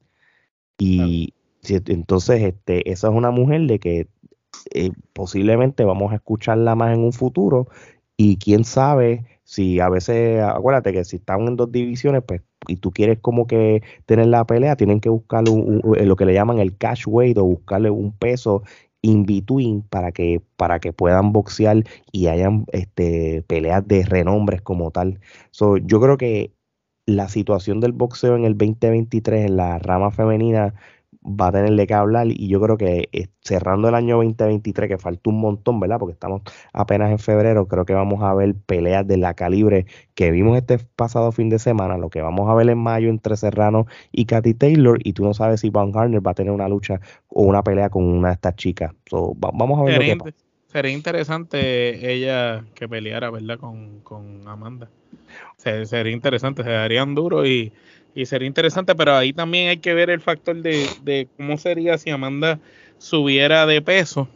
Y 0.78 1.34
entonces 1.68 2.44
este, 2.44 2.92
esa 2.92 3.08
es 3.08 3.14
una 3.14 3.32
mujer 3.32 3.62
de 3.62 3.80
que 3.80 4.08
eh, 4.74 4.92
posiblemente 5.14 5.84
vamos 5.84 6.12
a 6.12 6.16
escucharla 6.16 6.76
más 6.76 6.94
en 6.94 7.04
un 7.04 7.14
futuro 7.14 7.68
y 8.18 8.38
quién 8.38 8.66
sabe 8.66 9.26
si 9.44 9.80
a 9.80 9.90
veces, 9.90 10.44
acuérdate 10.44 10.94
que 10.94 11.04
si 11.04 11.16
están 11.16 11.48
en 11.48 11.56
dos 11.56 11.72
divisiones, 11.72 12.22
pues, 12.24 12.42
y 12.68 12.76
tú 12.76 12.92
quieres 12.92 13.18
como 13.20 13.48
que 13.48 13.82
tener 14.06 14.28
la 14.28 14.46
pelea, 14.46 14.76
tienen 14.76 15.00
que 15.00 15.10
buscarle 15.10 15.52
eh, 15.98 16.06
lo 16.06 16.16
que 16.16 16.26
le 16.26 16.34
llaman 16.34 16.60
el 16.60 16.78
cash 16.78 17.06
weight 17.08 17.38
o 17.38 17.46
buscarle 17.46 17.90
un 17.90 18.12
peso 18.12 18.62
in 19.02 19.26
between 19.26 19.82
para 19.82 20.12
que, 20.12 20.42
para 20.56 20.80
que 20.80 20.94
puedan 20.94 21.32
boxear 21.32 21.84
y 22.12 22.28
hayan 22.28 22.66
este, 22.72 23.44
peleas 23.48 23.88
de 23.88 24.04
renombres 24.04 24.62
como 24.62 24.92
tal. 24.92 25.20
So, 25.52 25.78
yo 25.78 26.00
creo 26.00 26.18
que 26.18 26.52
la 27.06 27.28
situación 27.28 27.80
del 27.80 27.94
boxeo 27.94 28.36
en 28.36 28.46
el 28.46 28.58
2023 28.58 29.48
en 29.48 29.58
la 29.58 29.80
rama 29.80 30.12
femenina 30.12 30.76
va 31.24 31.48
a 31.48 31.52
tenerle 31.52 31.86
que 31.86 31.94
hablar 31.94 32.28
y 32.28 32.48
yo 32.48 32.62
creo 32.62 32.78
que 32.78 33.10
eh, 33.12 33.28
cerrando 33.42 33.90
el 33.90 33.96
año 33.96 34.18
2023 34.18 34.90
que 34.90 34.98
falta 34.98 35.30
un 35.30 35.42
montón, 35.42 35.80
¿verdad? 35.80 36.00
Porque 36.00 36.14
estamos 36.14 36.42
apenas 36.74 37.12
en 37.12 37.20
febrero, 37.20 37.68
creo 37.68 37.86
que 37.86 37.94
vamos 37.94 38.24
a 38.24 38.34
ver 38.34 38.56
peleas 38.56 39.06
de 39.08 39.18
la 39.18 39.34
calibre 39.34 39.86
que 40.16 40.32
vimos 40.32 40.58
este 40.58 40.80
pasado 40.80 41.32
fin 41.32 41.50
de 41.50 41.60
semana, 41.60 41.98
lo 41.98 42.10
que 42.10 42.22
vamos 42.22 42.50
a 42.50 42.56
ver 42.56 42.70
en 42.70 42.78
mayo 42.78 43.10
entre 43.10 43.36
Serrano 43.36 43.86
y 44.12 44.26
Katy 44.26 44.54
Taylor 44.54 45.00
y 45.04 45.14
tú 45.14 45.24
no 45.24 45.34
sabes 45.34 45.62
si 45.62 45.70
Van 45.70 45.92
Garner 45.92 46.26
va 46.26 46.32
a 46.32 46.36
tener 46.36 46.52
una 46.52 46.70
lucha 46.70 47.02
o 47.28 47.44
una 47.44 47.64
pelea 47.64 47.90
con 47.90 48.06
una 48.06 48.30
de 48.30 48.34
estas 48.36 48.56
chicas. 48.56 48.94
vamos 49.12 49.80
a 49.80 49.84
ver 49.84 49.94
sería, 49.96 50.16
lo 50.16 50.24
que 50.26 50.34
Sería 50.68 50.92
interesante 50.92 52.14
ella 52.14 52.64
que 52.76 52.88
peleara, 52.88 53.32
¿verdad? 53.32 53.58
Con, 53.58 54.02
con 54.02 54.48
Amanda. 54.48 54.88
sería 55.58 56.14
interesante, 56.14 56.64
se 56.64 56.70
darían 56.70 57.16
duro 57.16 57.46
y 57.46 57.74
y 58.16 58.26
sería 58.26 58.48
interesante, 58.48 58.96
pero 58.96 59.16
ahí 59.16 59.34
también 59.34 59.70
hay 59.70 59.78
que 59.78 59.94
ver 59.94 60.10
el 60.10 60.22
factor 60.22 60.58
de, 60.58 61.28
cómo 61.38 61.58
sería 61.58 61.98
si 61.98 62.10
Amanda 62.10 62.60
subiera 62.98 63.66
de 63.66 63.82
peso, 63.82 64.28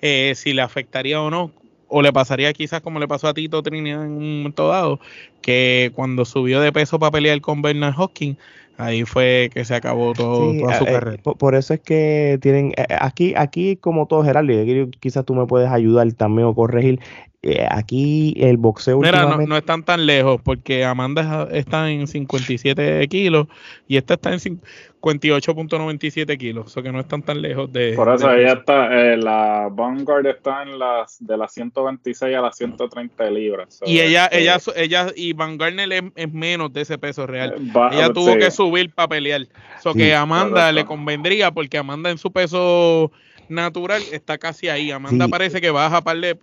eh, 0.00 0.34
si 0.36 0.52
le 0.52 0.62
afectaría 0.62 1.20
o 1.20 1.30
no 1.30 1.52
o 1.88 2.02
le 2.02 2.12
pasaría 2.12 2.52
quizás 2.52 2.80
como 2.80 3.00
le 3.00 3.08
pasó 3.08 3.28
a 3.28 3.34
Tito 3.34 3.62
Trinidad 3.62 4.04
en 4.04 4.12
un 4.12 4.38
momento 4.38 4.68
dado, 4.68 5.00
que 5.40 5.90
cuando 5.94 6.24
subió 6.24 6.60
de 6.60 6.72
peso 6.72 6.98
para 6.98 7.10
pelear 7.10 7.40
con 7.40 7.62
Bernard 7.62 7.94
Hopkins, 7.98 8.36
ahí 8.76 9.04
fue 9.04 9.50
que 9.52 9.64
se 9.64 9.74
acabó 9.74 10.12
todo, 10.12 10.52
toda 10.58 10.78
su 10.78 10.84
eh, 10.84 10.92
carrera. 10.92 11.22
por, 11.22 11.54
eso 11.54 11.74
es 11.74 11.80
que 11.80 12.38
tienen, 12.40 12.72
eh, 12.76 12.86
aquí, 13.00 13.34
aquí 13.36 13.76
como 13.76 14.06
todo 14.06 14.22
Gerardo, 14.22 14.52
y 14.52 14.90
quizás 15.00 15.24
tú 15.24 15.34
me 15.34 15.46
puedes 15.46 15.70
ayudar 15.70 16.12
también 16.12 16.46
o 16.46 16.54
corregir, 16.54 17.00
eh, 17.40 17.64
aquí 17.70 18.34
el 18.36 18.56
boxeo 18.56 18.98
Mira, 18.98 19.24
no, 19.24 19.38
no, 19.38 19.56
están 19.56 19.84
tan 19.84 20.06
lejos 20.06 20.40
porque 20.42 20.84
Amanda 20.84 21.46
está 21.52 21.88
en 21.88 22.08
57 22.08 23.06
kilos 23.06 23.46
y 23.86 23.96
esta 23.96 24.14
está 24.14 24.32
en 24.32 24.40
58.97 24.40 26.36
kilos, 26.36 26.66
o 26.66 26.68
sea 26.68 26.82
que 26.82 26.90
no 26.90 26.98
están 26.98 27.22
tan 27.22 27.40
lejos 27.40 27.72
de... 27.72 27.92
Por 27.92 28.12
eso 28.12 28.32
ella 28.32 28.54
está, 28.54 28.92
eh, 28.92 29.16
la 29.16 29.68
Vanguard 29.70 30.26
está 30.26 30.64
en 30.64 30.80
las 30.80 31.24
de 31.24 31.36
las 31.36 31.52
126 31.52 32.36
a 32.36 32.40
las 32.40 32.56
130 32.56 33.30
libras. 33.30 33.80
y 33.86 34.00
ella, 34.00 34.24
este 34.26 34.40
ella, 34.40 34.58
ella, 34.74 35.06
y 35.14 35.32
Vanguard 35.32 35.78
es, 36.16 36.32
menos 36.32 36.72
de 36.72 36.80
ese 36.80 36.98
peso 36.98 37.24
real. 37.24 37.54
Eh, 37.56 37.70
ella 37.92 38.12
tuvo 38.12 38.36
que 38.36 38.50
subir 38.50 38.92
para 38.92 39.10
pelear. 39.10 39.46
O 39.84 39.94
que 39.94 40.12
Amanda 40.12 40.72
le 40.72 40.84
convendría 40.84 41.52
porque 41.52 41.78
Amanda 41.78 42.10
en 42.10 42.18
su 42.18 42.32
peso 42.32 43.12
natural 43.48 44.02
está 44.12 44.38
casi 44.38 44.68
ahí. 44.68 44.90
Amanda 44.90 45.28
parece 45.28 45.60
que 45.60 45.70
baja 45.70 46.02
par 46.02 46.18
de 46.18 46.38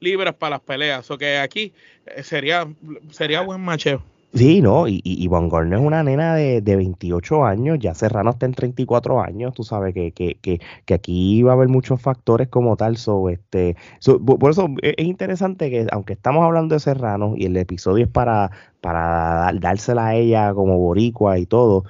libras 0.00 0.34
para 0.34 0.50
las 0.50 0.60
peleas. 0.60 1.10
O 1.10 1.18
que 1.18 1.38
aquí 1.38 1.72
eh, 2.06 2.22
sería, 2.22 2.66
sería 3.10 3.40
buen 3.42 3.60
macheo. 3.60 4.02
Sí, 4.32 4.60
no, 4.60 4.86
y, 4.86 5.00
y, 5.02 5.26
Von 5.26 5.48
Gorn 5.48 5.72
es 5.72 5.80
una 5.80 6.04
nena 6.04 6.36
de, 6.36 6.60
de, 6.60 6.76
28 6.76 7.44
años, 7.44 7.80
ya 7.80 7.94
Serrano 7.94 8.30
está 8.30 8.46
en 8.46 8.52
34 8.52 9.20
años, 9.20 9.52
tú 9.54 9.64
sabes 9.64 9.92
que, 9.92 10.12
que, 10.12 10.36
que, 10.40 10.60
que 10.84 10.94
aquí 10.94 11.42
va 11.42 11.50
a 11.50 11.54
haber 11.54 11.66
muchos 11.66 12.00
factores 12.00 12.46
como 12.46 12.76
tal, 12.76 12.96
so, 12.96 13.28
este, 13.28 13.74
por 14.38 14.52
eso 14.52 14.68
es 14.82 15.04
interesante 15.04 15.68
que 15.68 15.88
aunque 15.90 16.12
estamos 16.12 16.44
hablando 16.44 16.76
de 16.76 16.80
Serrano 16.80 17.34
y 17.36 17.46
el 17.46 17.56
episodio 17.56 18.04
es 18.04 18.10
para, 18.10 18.52
para 18.80 19.50
dársela 19.58 20.06
a 20.06 20.14
ella 20.14 20.54
como 20.54 20.78
boricua 20.78 21.36
y 21.40 21.46
todo, 21.46 21.82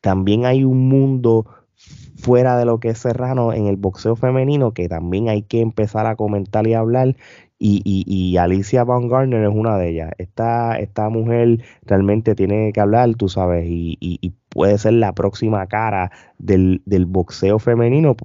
también 0.00 0.46
hay 0.46 0.62
un 0.62 0.88
mundo 0.88 1.46
fuera 2.16 2.56
de 2.56 2.64
lo 2.64 2.80
que 2.80 2.90
es 2.90 2.98
Serrano 2.98 3.52
en 3.52 3.66
el 3.66 3.76
boxeo 3.76 4.16
femenino 4.16 4.72
que 4.72 4.88
también 4.88 5.28
hay 5.28 5.42
que 5.42 5.60
empezar 5.60 6.06
a 6.06 6.16
comentar 6.16 6.66
y 6.66 6.74
hablar 6.74 7.16
y, 7.64 7.80
y, 7.84 8.36
Alicia 8.38 8.82
Van 8.82 9.08
Garner 9.08 9.44
es 9.44 9.54
una 9.54 9.78
de 9.78 9.90
ellas. 9.90 10.10
Esta, 10.18 10.78
esta 10.80 11.08
mujer 11.10 11.62
realmente 11.84 12.34
tiene 12.34 12.72
que 12.72 12.80
hablar, 12.80 13.14
tú 13.14 13.28
sabes, 13.28 13.66
y, 13.68 13.96
y 14.00 14.34
puede 14.48 14.78
ser 14.78 14.94
la 14.94 15.14
próxima 15.14 15.66
cara 15.68 16.10
del, 16.38 16.82
del, 16.86 17.06
boxeo 17.06 17.60
femenino, 17.60 18.16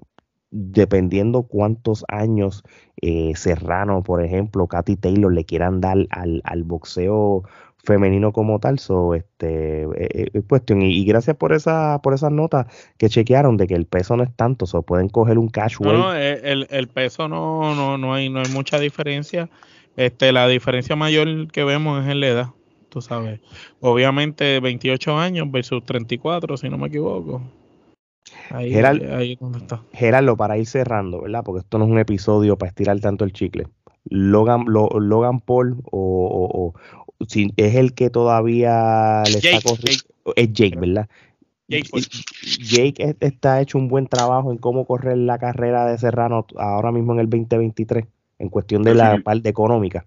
dependiendo 0.50 1.44
cuántos 1.44 2.04
años 2.08 2.64
eh, 3.02 3.34
Serrano, 3.36 4.02
por 4.02 4.24
ejemplo, 4.24 4.68
Katy 4.68 4.96
Taylor 4.96 5.32
le 5.32 5.46
quieran 5.46 5.82
dar 5.82 5.98
al, 6.10 6.42
al 6.44 6.64
boxeo 6.64 7.44
femenino 7.84 8.32
como 8.32 8.60
tal. 8.60 8.80
So, 8.80 9.16
este, 9.16 9.84
eh, 9.84 10.30
eh, 10.34 10.42
cuestión. 10.48 10.82
Y, 10.82 11.06
gracias 11.06 11.36
por 11.38 11.54
esa, 11.54 12.02
por 12.02 12.14
esas 12.14 12.32
notas 12.32 12.68
que 12.98 13.10
chequearon 13.10 13.58
de 13.58 13.68
que 13.68 13.76
el 13.76 13.86
peso 13.86 14.16
no 14.18 14.24
es 14.24 14.36
tanto, 14.36 14.66
so, 14.66 14.82
pueden 14.82 15.10
coger 15.10 15.38
un 15.38 15.50
cash 15.50 15.80
No, 15.80 16.16
eh, 16.16 16.40
el, 16.44 16.68
el, 16.70 16.88
peso 16.88 17.28
no, 17.28 17.76
no, 17.76 17.98
no 17.98 18.14
hay, 18.14 18.30
no 18.30 18.40
hay 18.40 18.52
mucha 18.52 18.80
diferencia. 18.80 19.50
Este, 19.96 20.32
la 20.32 20.48
diferencia 20.48 20.96
mayor 20.96 21.52
que 21.52 21.64
vemos 21.64 22.04
es 22.04 22.12
en 22.12 22.20
la 22.20 22.28
edad, 22.28 22.48
tú 22.90 23.02
sabes. 23.02 23.40
Obviamente 23.82 24.60
28 24.60 25.18
años 25.18 25.50
versus 25.50 25.84
34, 25.84 26.58
si 26.58 26.70
no 26.70 26.78
me 26.78 26.88
equivoco. 26.88 27.42
Ahí, 28.52 28.76
ahí 28.76 29.34
es 29.34 29.40
donde 29.40 29.60
está. 29.60 29.82
Gerardo, 29.94 30.38
para 30.38 30.58
ir 30.58 30.68
cerrando, 30.68 31.22
¿verdad? 31.22 31.44
Porque 31.44 31.62
esto 31.62 31.78
no 31.78 31.86
es 31.86 31.92
un 31.92 32.00
episodio 32.00 32.58
para 32.58 32.70
estirar 32.70 33.00
tanto 33.00 33.26
el 33.26 33.34
chicle. 33.34 33.68
Logan, 34.10 34.66
Logan 34.68 35.40
Paul 35.40 35.78
o, 35.92 36.74
si 37.28 37.52
es 37.58 37.76
el 37.76 37.94
que 37.94 38.10
todavía 38.10 39.24
le 39.24 39.38
está 39.40 39.62
corriendo, 39.62 40.04
es 40.36 40.54
Jake, 40.54 40.78
¿verdad? 40.78 41.08
Jake, 41.68 43.16
está 43.20 43.62
hecho 43.62 43.78
un 43.78 43.88
buen 43.88 44.08
trabajo 44.08 44.52
en 44.52 44.58
cómo 44.58 44.86
correr 44.86 45.18
la 45.18 45.38
carrera 45.38 45.86
de 45.86 45.98
Serrano 45.98 46.46
ahora 46.58 46.92
mismo 46.92 47.14
en 47.14 47.20
el 47.20 47.30
2023, 47.30 48.06
en 48.40 48.50
cuestión 48.50 48.84
de 48.84 48.96
la 48.96 49.20
parte 49.20 49.50
económica. 49.50 50.06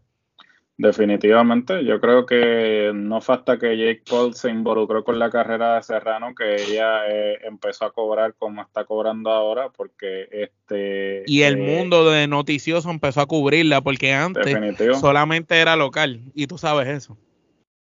Definitivamente, 0.80 1.84
yo 1.84 2.00
creo 2.00 2.24
que 2.24 2.90
no 2.94 3.20
falta 3.20 3.58
que 3.58 3.76
Jake 3.76 4.02
Paul 4.08 4.32
se 4.32 4.48
involucró 4.48 5.04
con 5.04 5.18
la 5.18 5.28
carrera 5.28 5.74
de 5.74 5.82
Serrano, 5.82 6.34
que 6.34 6.54
ella 6.54 7.06
eh, 7.06 7.38
empezó 7.42 7.84
a 7.84 7.92
cobrar 7.92 8.32
como 8.38 8.62
está 8.62 8.86
cobrando 8.86 9.28
ahora, 9.28 9.68
porque 9.68 10.26
este... 10.32 11.22
Y 11.26 11.42
el 11.42 11.58
eh, 11.58 11.76
mundo 11.76 12.10
de 12.10 12.26
noticioso 12.26 12.90
empezó 12.90 13.20
a 13.20 13.26
cubrirla, 13.26 13.82
porque 13.82 14.14
antes 14.14 14.56
solamente 14.98 15.60
era 15.60 15.76
local, 15.76 16.22
y 16.32 16.46
tú 16.46 16.56
sabes 16.56 16.88
eso. 16.88 17.18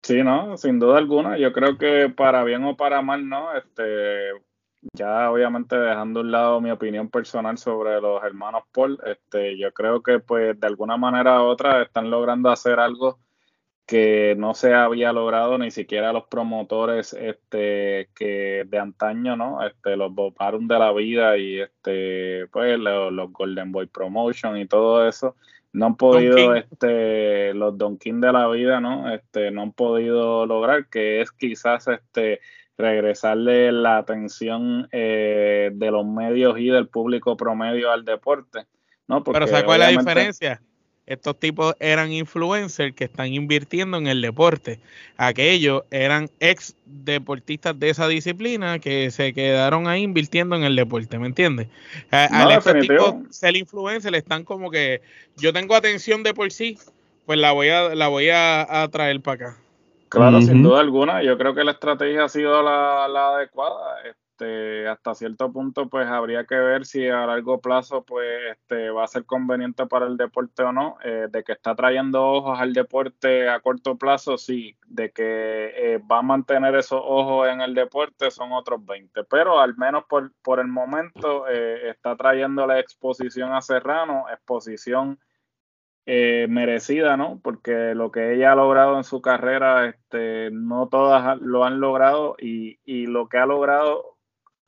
Sí, 0.02 0.24
no, 0.24 0.56
sin 0.56 0.80
duda 0.80 0.98
alguna, 0.98 1.38
yo 1.38 1.52
creo 1.52 1.78
que 1.78 2.08
para 2.08 2.46
bien 2.46 2.64
o 2.64 2.78
para 2.78 3.02
mal, 3.02 3.28
¿no? 3.28 3.58
Este, 3.58 4.30
ya 4.94 5.32
obviamente 5.32 5.78
dejando 5.78 6.20
a 6.20 6.24
un 6.24 6.32
lado 6.32 6.62
mi 6.62 6.72
opinión 6.72 7.10
personal 7.10 7.58
sobre 7.58 8.00
los 8.02 8.24
hermanos 8.24 8.64
Paul, 8.72 9.00
este, 9.06 9.58
yo 9.58 9.74
creo 9.74 10.02
que 10.02 10.20
pues 10.20 10.60
de 10.60 10.68
alguna 10.68 10.98
manera 10.98 11.42
u 11.42 11.46
otra 11.46 11.82
están 11.82 12.10
logrando 12.10 12.50
hacer 12.50 12.80
algo 12.80 13.20
que 13.86 14.36
no 14.38 14.56
se 14.56 14.74
había 14.74 15.14
logrado 15.14 15.58
ni 15.58 15.70
siquiera 15.70 16.12
los 16.12 16.26
promotores 16.26 17.14
este 17.14 18.10
que 18.16 18.64
de 18.68 18.80
antaño, 18.80 19.36
¿no? 19.36 19.66
Este 19.66 19.96
los 19.96 20.14
Bob 20.14 20.34
de 20.62 20.80
la 20.80 20.92
vida 20.92 21.38
y 21.38 21.60
este 21.60 22.48
pues 22.48 22.80
los, 22.80 23.32
Golden 23.32 23.72
Boy 23.72 23.86
Promotion 23.86 24.58
y 24.58 24.66
todo 24.66 25.08
eso 25.08 25.36
no 25.72 25.88
han 25.88 25.98
podido 25.98 26.56
este 26.56 27.54
los 27.54 27.78
Don 27.78 27.98
King 27.98 28.22
de 28.22 28.32
la 28.32 28.48
vida, 28.48 28.80
¿no? 28.80 29.14
Este 29.14 29.52
no 29.52 29.62
han 29.62 29.74
podido 29.74 30.46
lograr 30.46 30.88
que 30.88 31.22
es 31.22 31.32
quizás 31.32 31.88
este 31.88 32.40
regresarle 32.78 33.72
la 33.72 33.98
atención 33.98 34.88
eh, 34.92 35.72
de 35.74 35.92
los 35.92 36.06
medios 36.06 36.60
y 36.60 36.68
del 36.68 36.88
público 36.88 37.38
promedio 37.38 37.92
al 37.92 38.06
deporte. 38.06 38.66
¿no? 39.08 39.24
Pero 39.24 39.48
¿sabes 39.48 39.64
cuál 39.64 39.82
es 39.82 39.94
la 39.94 40.00
diferencia? 40.00 40.62
Estos 41.06 41.40
tipos 41.40 41.76
eran 41.80 42.12
influencers 42.12 42.96
que 42.96 43.04
están 43.04 43.28
invirtiendo 43.28 43.98
en 43.98 44.08
el 44.08 44.22
deporte. 44.22 44.80
Aquellos 45.18 45.84
eran 45.92 46.32
ex 46.40 46.76
deportistas 46.86 47.80
de 47.80 47.92
esa 47.92 48.08
disciplina 48.08 48.80
que 48.80 49.12
se 49.12 49.32
quedaron 49.34 49.88
ahí 49.88 50.02
invirtiendo 50.02 50.56
en 50.56 50.64
el 50.64 50.76
deporte, 50.76 51.20
¿me 51.20 51.28
entiendes? 51.28 51.68
A, 52.10 52.52
este 52.56 52.80
tipo, 52.82 53.22
ser 53.30 53.56
influencer, 53.56 54.16
están 54.16 54.44
como 54.44 54.72
que 54.72 55.02
yo 55.38 55.54
tengo 55.54 55.76
atención 55.76 56.24
de 56.24 56.34
por 56.34 56.52
sí, 56.52 56.80
pues 57.28 57.38
la 57.38 57.52
voy 57.52 57.70
a, 57.70 57.94
la 57.94 58.08
voy 58.08 58.30
a 58.30 58.90
traer 58.92 59.22
para 59.22 59.50
acá. 59.50 59.65
Claro, 60.10 60.42
sin 60.42 60.64
duda 60.64 60.80
alguna. 60.80 61.24
Yo 61.24 61.38
creo 61.38 61.54
que 61.54 61.64
la 61.64 61.72
estrategia 61.72 62.26
ha 62.26 62.30
sido 62.30 62.62
la, 62.62 63.06
adecuada. 63.06 64.02
Este, 64.04 64.88
hasta 64.88 65.16
cierto 65.16 65.52
punto, 65.52 65.90
pues 65.90 66.08
habría 66.08 66.46
que 66.46 66.56
ver 66.56 66.86
si 66.86 67.08
a 67.08 67.26
largo 67.26 67.60
plazo, 67.60 68.04
pues, 68.04 68.28
este, 68.52 68.90
va 68.90 69.06
a 69.06 69.08
ser 69.08 69.26
conveniente 69.26 69.86
para 69.88 70.06
el 70.08 70.18
deporte 70.18 70.64
o 70.64 70.72
no. 70.72 70.98
Eh, 71.04 71.28
de 71.30 71.44
que 71.44 71.54
está 71.54 71.76
trayendo 71.76 72.24
ojos 72.24 72.60
al 72.60 72.74
deporte 72.74 73.50
a 73.50 73.60
corto 73.62 73.98
plazo, 73.98 74.38
sí. 74.38 74.78
De 74.88 75.12
que 75.12 75.74
eh, 75.76 76.00
va 76.00 76.20
a 76.20 76.24
mantener 76.24 76.76
esos 76.76 77.02
ojos 77.04 77.48
en 77.50 77.62
el 77.62 77.74
deporte, 77.74 78.30
son 78.30 78.52
otros 78.52 78.86
20. 78.86 79.24
Pero 79.24 79.60
al 79.60 79.76
menos 79.78 80.04
por, 80.06 80.32
por 80.44 80.60
el 80.60 80.68
momento, 80.68 81.48
eh, 81.48 81.90
está 81.90 82.16
trayendo 82.16 82.68
la 82.68 82.80
exposición 82.80 83.54
a 83.54 83.62
Serrano, 83.62 84.26
exposición 84.32 85.20
eh, 86.06 86.46
merecida, 86.50 87.18
¿no? 87.18 87.40
Porque 87.44 87.96
lo 87.96 88.12
que 88.12 88.34
ella 88.34 88.52
ha 88.52 88.56
logrado 88.56 88.98
en 88.98 89.04
su 89.04 89.22
carrera, 89.22 89.88
este, 89.88 90.50
no 90.52 90.88
todas 90.88 91.40
lo 91.42 91.66
han 91.66 91.80
logrado 91.80 92.36
y, 92.40 92.80
y 92.86 93.08
lo 93.08 93.28
que 93.28 93.38
ha 93.40 93.46
logrado 93.46 94.16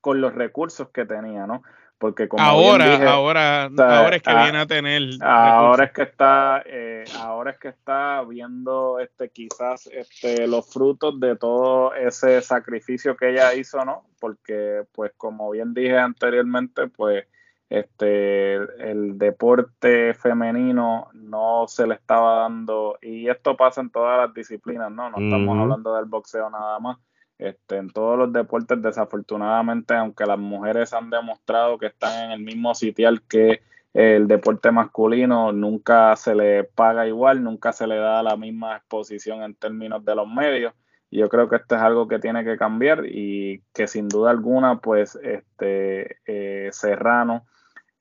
con 0.01 0.19
los 0.19 0.33
recursos 0.33 0.89
que 0.89 1.05
tenía, 1.05 1.45
¿no? 1.45 1.61
Porque 1.99 2.27
como 2.27 2.43
ahora, 2.43 3.09
ahora, 3.11 3.63
ahora 3.65 4.15
es 4.15 4.21
que 4.21 4.35
viene 4.35 4.59
a 4.59 4.67
tener. 4.67 5.01
Ahora 5.19 5.85
es 5.85 5.91
que 5.91 6.03
está, 6.03 6.61
eh, 6.65 7.03
ahora 7.19 7.51
es 7.51 7.57
que 7.57 7.69
está 7.69 8.23
viendo, 8.23 8.99
este, 8.99 9.29
quizás, 9.29 9.87
este, 9.87 10.47
los 10.47 10.71
frutos 10.71 11.19
de 11.19 11.35
todo 11.35 11.95
ese 11.95 12.41
sacrificio 12.41 13.17
que 13.17 13.31
ella 13.31 13.53
hizo, 13.55 13.83
¿no? 13.83 14.05
Porque, 14.19 14.83
pues, 14.91 15.11
como 15.17 15.49
bien 15.49 15.73
dije 15.73 15.97
anteriormente, 15.97 16.87
pues 16.87 17.25
este 17.69 18.55
el 18.89 19.17
deporte 19.17 20.13
femenino 20.13 21.09
no 21.13 21.65
se 21.67 21.85
le 21.85 21.95
estaba 21.95 22.41
dando 22.41 22.97
y 23.01 23.27
esto 23.27 23.57
pasa 23.57 23.81
en 23.81 23.89
todas 23.89 24.17
las 24.17 24.33
disciplinas 24.33 24.89
no 24.89 25.09
no 25.09 25.17
estamos 25.17 25.57
hablando 25.59 25.95
del 25.95 26.05
boxeo 26.05 26.49
nada 26.49 26.79
más. 26.79 26.97
Este 27.37 27.77
en 27.77 27.89
todos 27.89 28.17
los 28.17 28.33
deportes 28.33 28.81
desafortunadamente 28.81 29.93
aunque 29.95 30.25
las 30.25 30.39
mujeres 30.39 30.93
han 30.93 31.09
demostrado 31.09 31.77
que 31.77 31.87
están 31.87 32.25
en 32.25 32.31
el 32.31 32.39
mismo 32.39 32.73
sitial 32.73 33.21
que 33.23 33.61
el 33.93 34.27
deporte 34.27 34.71
masculino 34.71 35.51
nunca 35.51 36.15
se 36.15 36.35
le 36.35 36.63
paga 36.63 37.05
igual 37.05 37.43
nunca 37.43 37.73
se 37.73 37.85
le 37.85 37.97
da 37.97 38.23
la 38.23 38.37
misma 38.37 38.77
exposición 38.77 39.43
en 39.43 39.55
términos 39.55 40.05
de 40.05 40.15
los 40.15 40.27
medios. 40.27 40.73
Y 41.09 41.19
yo 41.19 41.29
creo 41.29 41.47
que 41.47 41.55
esto 41.57 41.75
es 41.75 41.81
algo 41.81 42.07
que 42.07 42.19
tiene 42.19 42.43
que 42.43 42.57
cambiar 42.57 43.05
y 43.05 43.61
que 43.73 43.87
sin 43.87 44.09
duda 44.09 44.29
alguna 44.31 44.79
pues 44.79 45.15
este 45.21 46.17
eh, 46.25 46.69
Serrano 46.71 47.45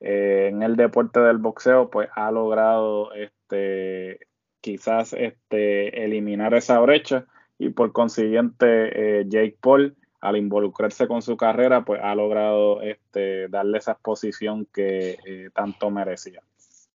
eh, 0.00 0.48
en 0.52 0.62
el 0.62 0.76
deporte 0.76 1.20
del 1.20 1.38
boxeo, 1.38 1.90
pues 1.90 2.08
ha 2.14 2.30
logrado 2.30 3.12
este, 3.14 4.20
quizás 4.60 5.12
este, 5.14 6.04
eliminar 6.04 6.54
esa 6.54 6.78
brecha 6.80 7.26
y 7.58 7.70
por 7.70 7.92
consiguiente 7.92 9.20
eh, 9.20 9.24
Jake 9.26 9.56
Paul 9.60 9.96
al 10.20 10.36
involucrarse 10.36 11.06
con 11.06 11.22
su 11.22 11.36
carrera, 11.36 11.84
pues 11.84 12.00
ha 12.02 12.14
logrado 12.14 12.82
este, 12.82 13.48
darle 13.48 13.78
esa 13.78 13.92
exposición 13.92 14.66
que 14.72 15.18
eh, 15.24 15.50
tanto 15.54 15.90
merecía. 15.90 16.40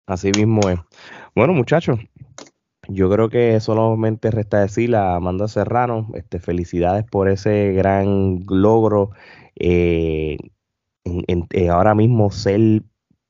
Así 0.07 0.31
mismo 0.35 0.67
es. 0.67 0.79
Bueno, 1.35 1.53
muchachos, 1.53 1.99
yo 2.87 3.09
creo 3.09 3.29
que 3.29 3.59
solamente 3.59 4.31
resta 4.31 4.61
decirle 4.61 4.97
a 4.97 5.15
Amanda 5.15 5.47
Serrano, 5.47 6.07
este, 6.15 6.39
felicidades 6.39 7.05
por 7.05 7.29
ese 7.29 7.71
gran 7.73 8.39
logro. 8.49 9.11
Ahora 11.69 11.93
mismo 11.93 12.31
ser 12.31 12.81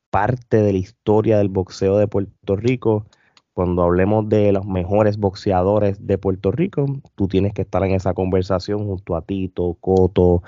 parte 0.10 0.58
de 0.58 0.74
la 0.74 0.80
historia 0.80 1.38
del 1.38 1.50
boxeo 1.50 1.98
de 1.98 2.08
Puerto 2.08 2.56
Rico. 2.56 3.06
Cuando 3.54 3.84
hablemos 3.84 4.30
de 4.30 4.52
los 4.54 4.66
mejores 4.66 5.18
boxeadores 5.18 6.06
de 6.06 6.18
Puerto 6.18 6.52
Rico, 6.52 6.86
tú 7.16 7.28
tienes 7.28 7.54
que 7.54 7.64
estar 7.64 7.84
en 7.84 7.92
esa 7.92 8.14
conversación 8.14 8.86
junto 8.86 9.16
a 9.16 9.22
Tito, 9.22 9.76
Coto, 9.82 10.44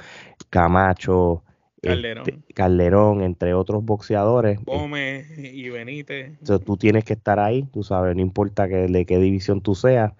Camacho, 0.49 1.43
Calderón, 1.81 2.23
este, 2.27 2.53
Calderón 2.53 3.21
entre 3.21 3.53
otros 3.53 3.83
boxeadores. 3.83 4.63
Gómez 4.63 5.27
y 5.37 5.69
Benítez. 5.69 6.37
tú 6.63 6.77
tienes 6.77 7.03
que 7.03 7.13
estar 7.13 7.39
ahí, 7.39 7.63
tú 7.63 7.83
sabes, 7.83 8.15
no 8.15 8.21
importa 8.21 8.67
que, 8.69 8.87
de 8.87 9.05
qué 9.05 9.17
división 9.17 9.61
tú 9.61 9.75
seas, 9.75 10.13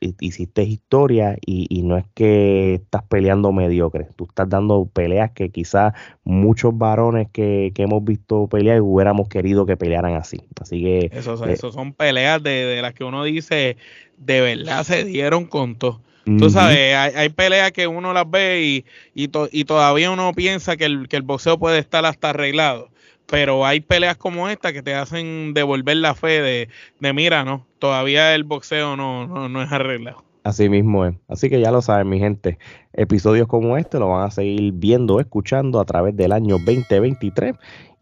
hiciste 0.00 0.62
historia 0.62 1.36
y, 1.44 1.82
no 1.82 1.96
es 1.96 2.04
que 2.14 2.74
estás 2.74 3.02
peleando 3.04 3.52
mediocre, 3.52 4.08
tú 4.16 4.24
estás 4.24 4.48
dando 4.48 4.88
peleas 4.92 5.30
que 5.32 5.50
quizás 5.50 5.94
muchos 6.24 6.76
varones 6.76 7.28
que, 7.32 7.72
hemos 7.76 8.04
visto 8.04 8.48
pelear 8.48 8.80
hubiéramos 8.80 9.28
querido 9.28 9.66
que 9.66 9.76
pelearan 9.76 10.14
así. 10.14 10.38
Así 10.60 10.82
que... 10.82 11.10
Eso, 11.12 11.42
eh, 11.46 11.56
son 11.56 11.92
peleas 11.92 12.42
de, 12.42 12.80
las 12.80 12.94
que 12.94 13.04
uno 13.04 13.24
dice, 13.24 13.76
de 14.16 14.40
verdad 14.40 14.84
se 14.84 15.04
dieron 15.04 15.46
con 15.46 15.76
todo. 15.76 16.00
Tú 16.24 16.48
sabes, 16.48 16.96
hay, 16.96 17.28
peleas 17.28 17.70
que 17.72 17.86
uno 17.86 18.14
las 18.14 18.30
ve 18.30 18.84
y, 19.14 19.28
y, 19.52 19.64
todavía 19.64 20.10
uno 20.10 20.32
piensa 20.32 20.76
que 20.78 20.86
el, 20.86 21.06
que 21.06 21.16
el 21.16 21.22
boxeo 21.22 21.58
puede 21.58 21.78
estar 21.78 22.06
hasta 22.06 22.30
arreglado 22.30 22.88
pero 23.26 23.64
hay 23.64 23.80
peleas 23.80 24.16
como 24.16 24.48
esta 24.48 24.72
que 24.72 24.82
te 24.82 24.94
hacen 24.94 25.54
devolver 25.54 25.96
la 25.96 26.14
fe 26.14 26.42
de, 26.42 26.68
de 27.00 27.12
mira, 27.12 27.44
no, 27.44 27.66
todavía 27.78 28.34
el 28.34 28.44
boxeo 28.44 28.96
no, 28.96 29.26
no, 29.26 29.48
no, 29.48 29.62
es 29.62 29.72
arreglado. 29.72 30.24
Así 30.42 30.68
mismo 30.68 31.06
es. 31.06 31.14
Así 31.26 31.48
que 31.48 31.58
ya 31.58 31.70
lo 31.70 31.80
saben, 31.80 32.08
mi 32.08 32.18
gente. 32.18 32.58
Episodios 32.92 33.48
como 33.48 33.78
este 33.78 33.98
lo 33.98 34.08
van 34.08 34.26
a 34.26 34.30
seguir 34.30 34.72
viendo, 34.74 35.18
escuchando 35.18 35.80
a 35.80 35.86
través 35.86 36.14
del 36.16 36.32
año 36.32 36.58
2023. 36.58 37.54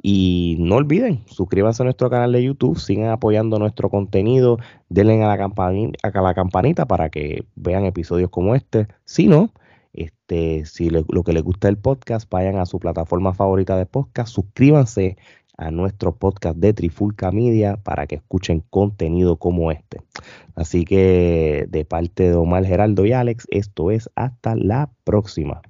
Y 0.04 0.56
no 0.58 0.74
olviden, 0.74 1.22
suscríbanse 1.26 1.82
a 1.82 1.84
nuestro 1.84 2.10
canal 2.10 2.32
de 2.32 2.42
YouTube, 2.42 2.76
sigan 2.76 3.10
apoyando 3.10 3.60
nuestro 3.60 3.88
contenido, 3.88 4.58
denle 4.88 5.22
a 5.22 5.36
la, 5.36 5.52
a 6.02 6.22
la 6.22 6.34
campanita 6.34 6.86
para 6.86 7.08
que 7.08 7.44
vean 7.54 7.84
episodios 7.84 8.28
como 8.28 8.56
este. 8.56 8.88
Si 9.04 9.28
no, 9.28 9.52
este, 10.32 10.64
si 10.64 10.90
lo 10.90 11.22
que 11.22 11.32
les 11.32 11.42
gusta 11.42 11.68
el 11.68 11.76
podcast, 11.76 12.28
vayan 12.30 12.56
a 12.56 12.66
su 12.66 12.78
plataforma 12.78 13.34
favorita 13.34 13.76
de 13.76 13.86
podcast, 13.86 14.32
suscríbanse 14.32 15.18
a 15.58 15.70
nuestro 15.70 16.16
podcast 16.16 16.56
de 16.56 16.72
Trifulca 16.72 17.30
Media 17.30 17.76
para 17.76 18.06
que 18.06 18.16
escuchen 18.16 18.64
contenido 18.70 19.36
como 19.36 19.70
este. 19.70 20.00
Así 20.54 20.84
que 20.84 21.66
de 21.68 21.84
parte 21.84 22.30
de 22.30 22.34
Omar 22.34 22.64
Geraldo 22.64 23.04
y 23.04 23.12
Alex, 23.12 23.46
esto 23.50 23.90
es 23.90 24.08
hasta 24.14 24.56
la 24.56 24.90
próxima. 25.04 25.60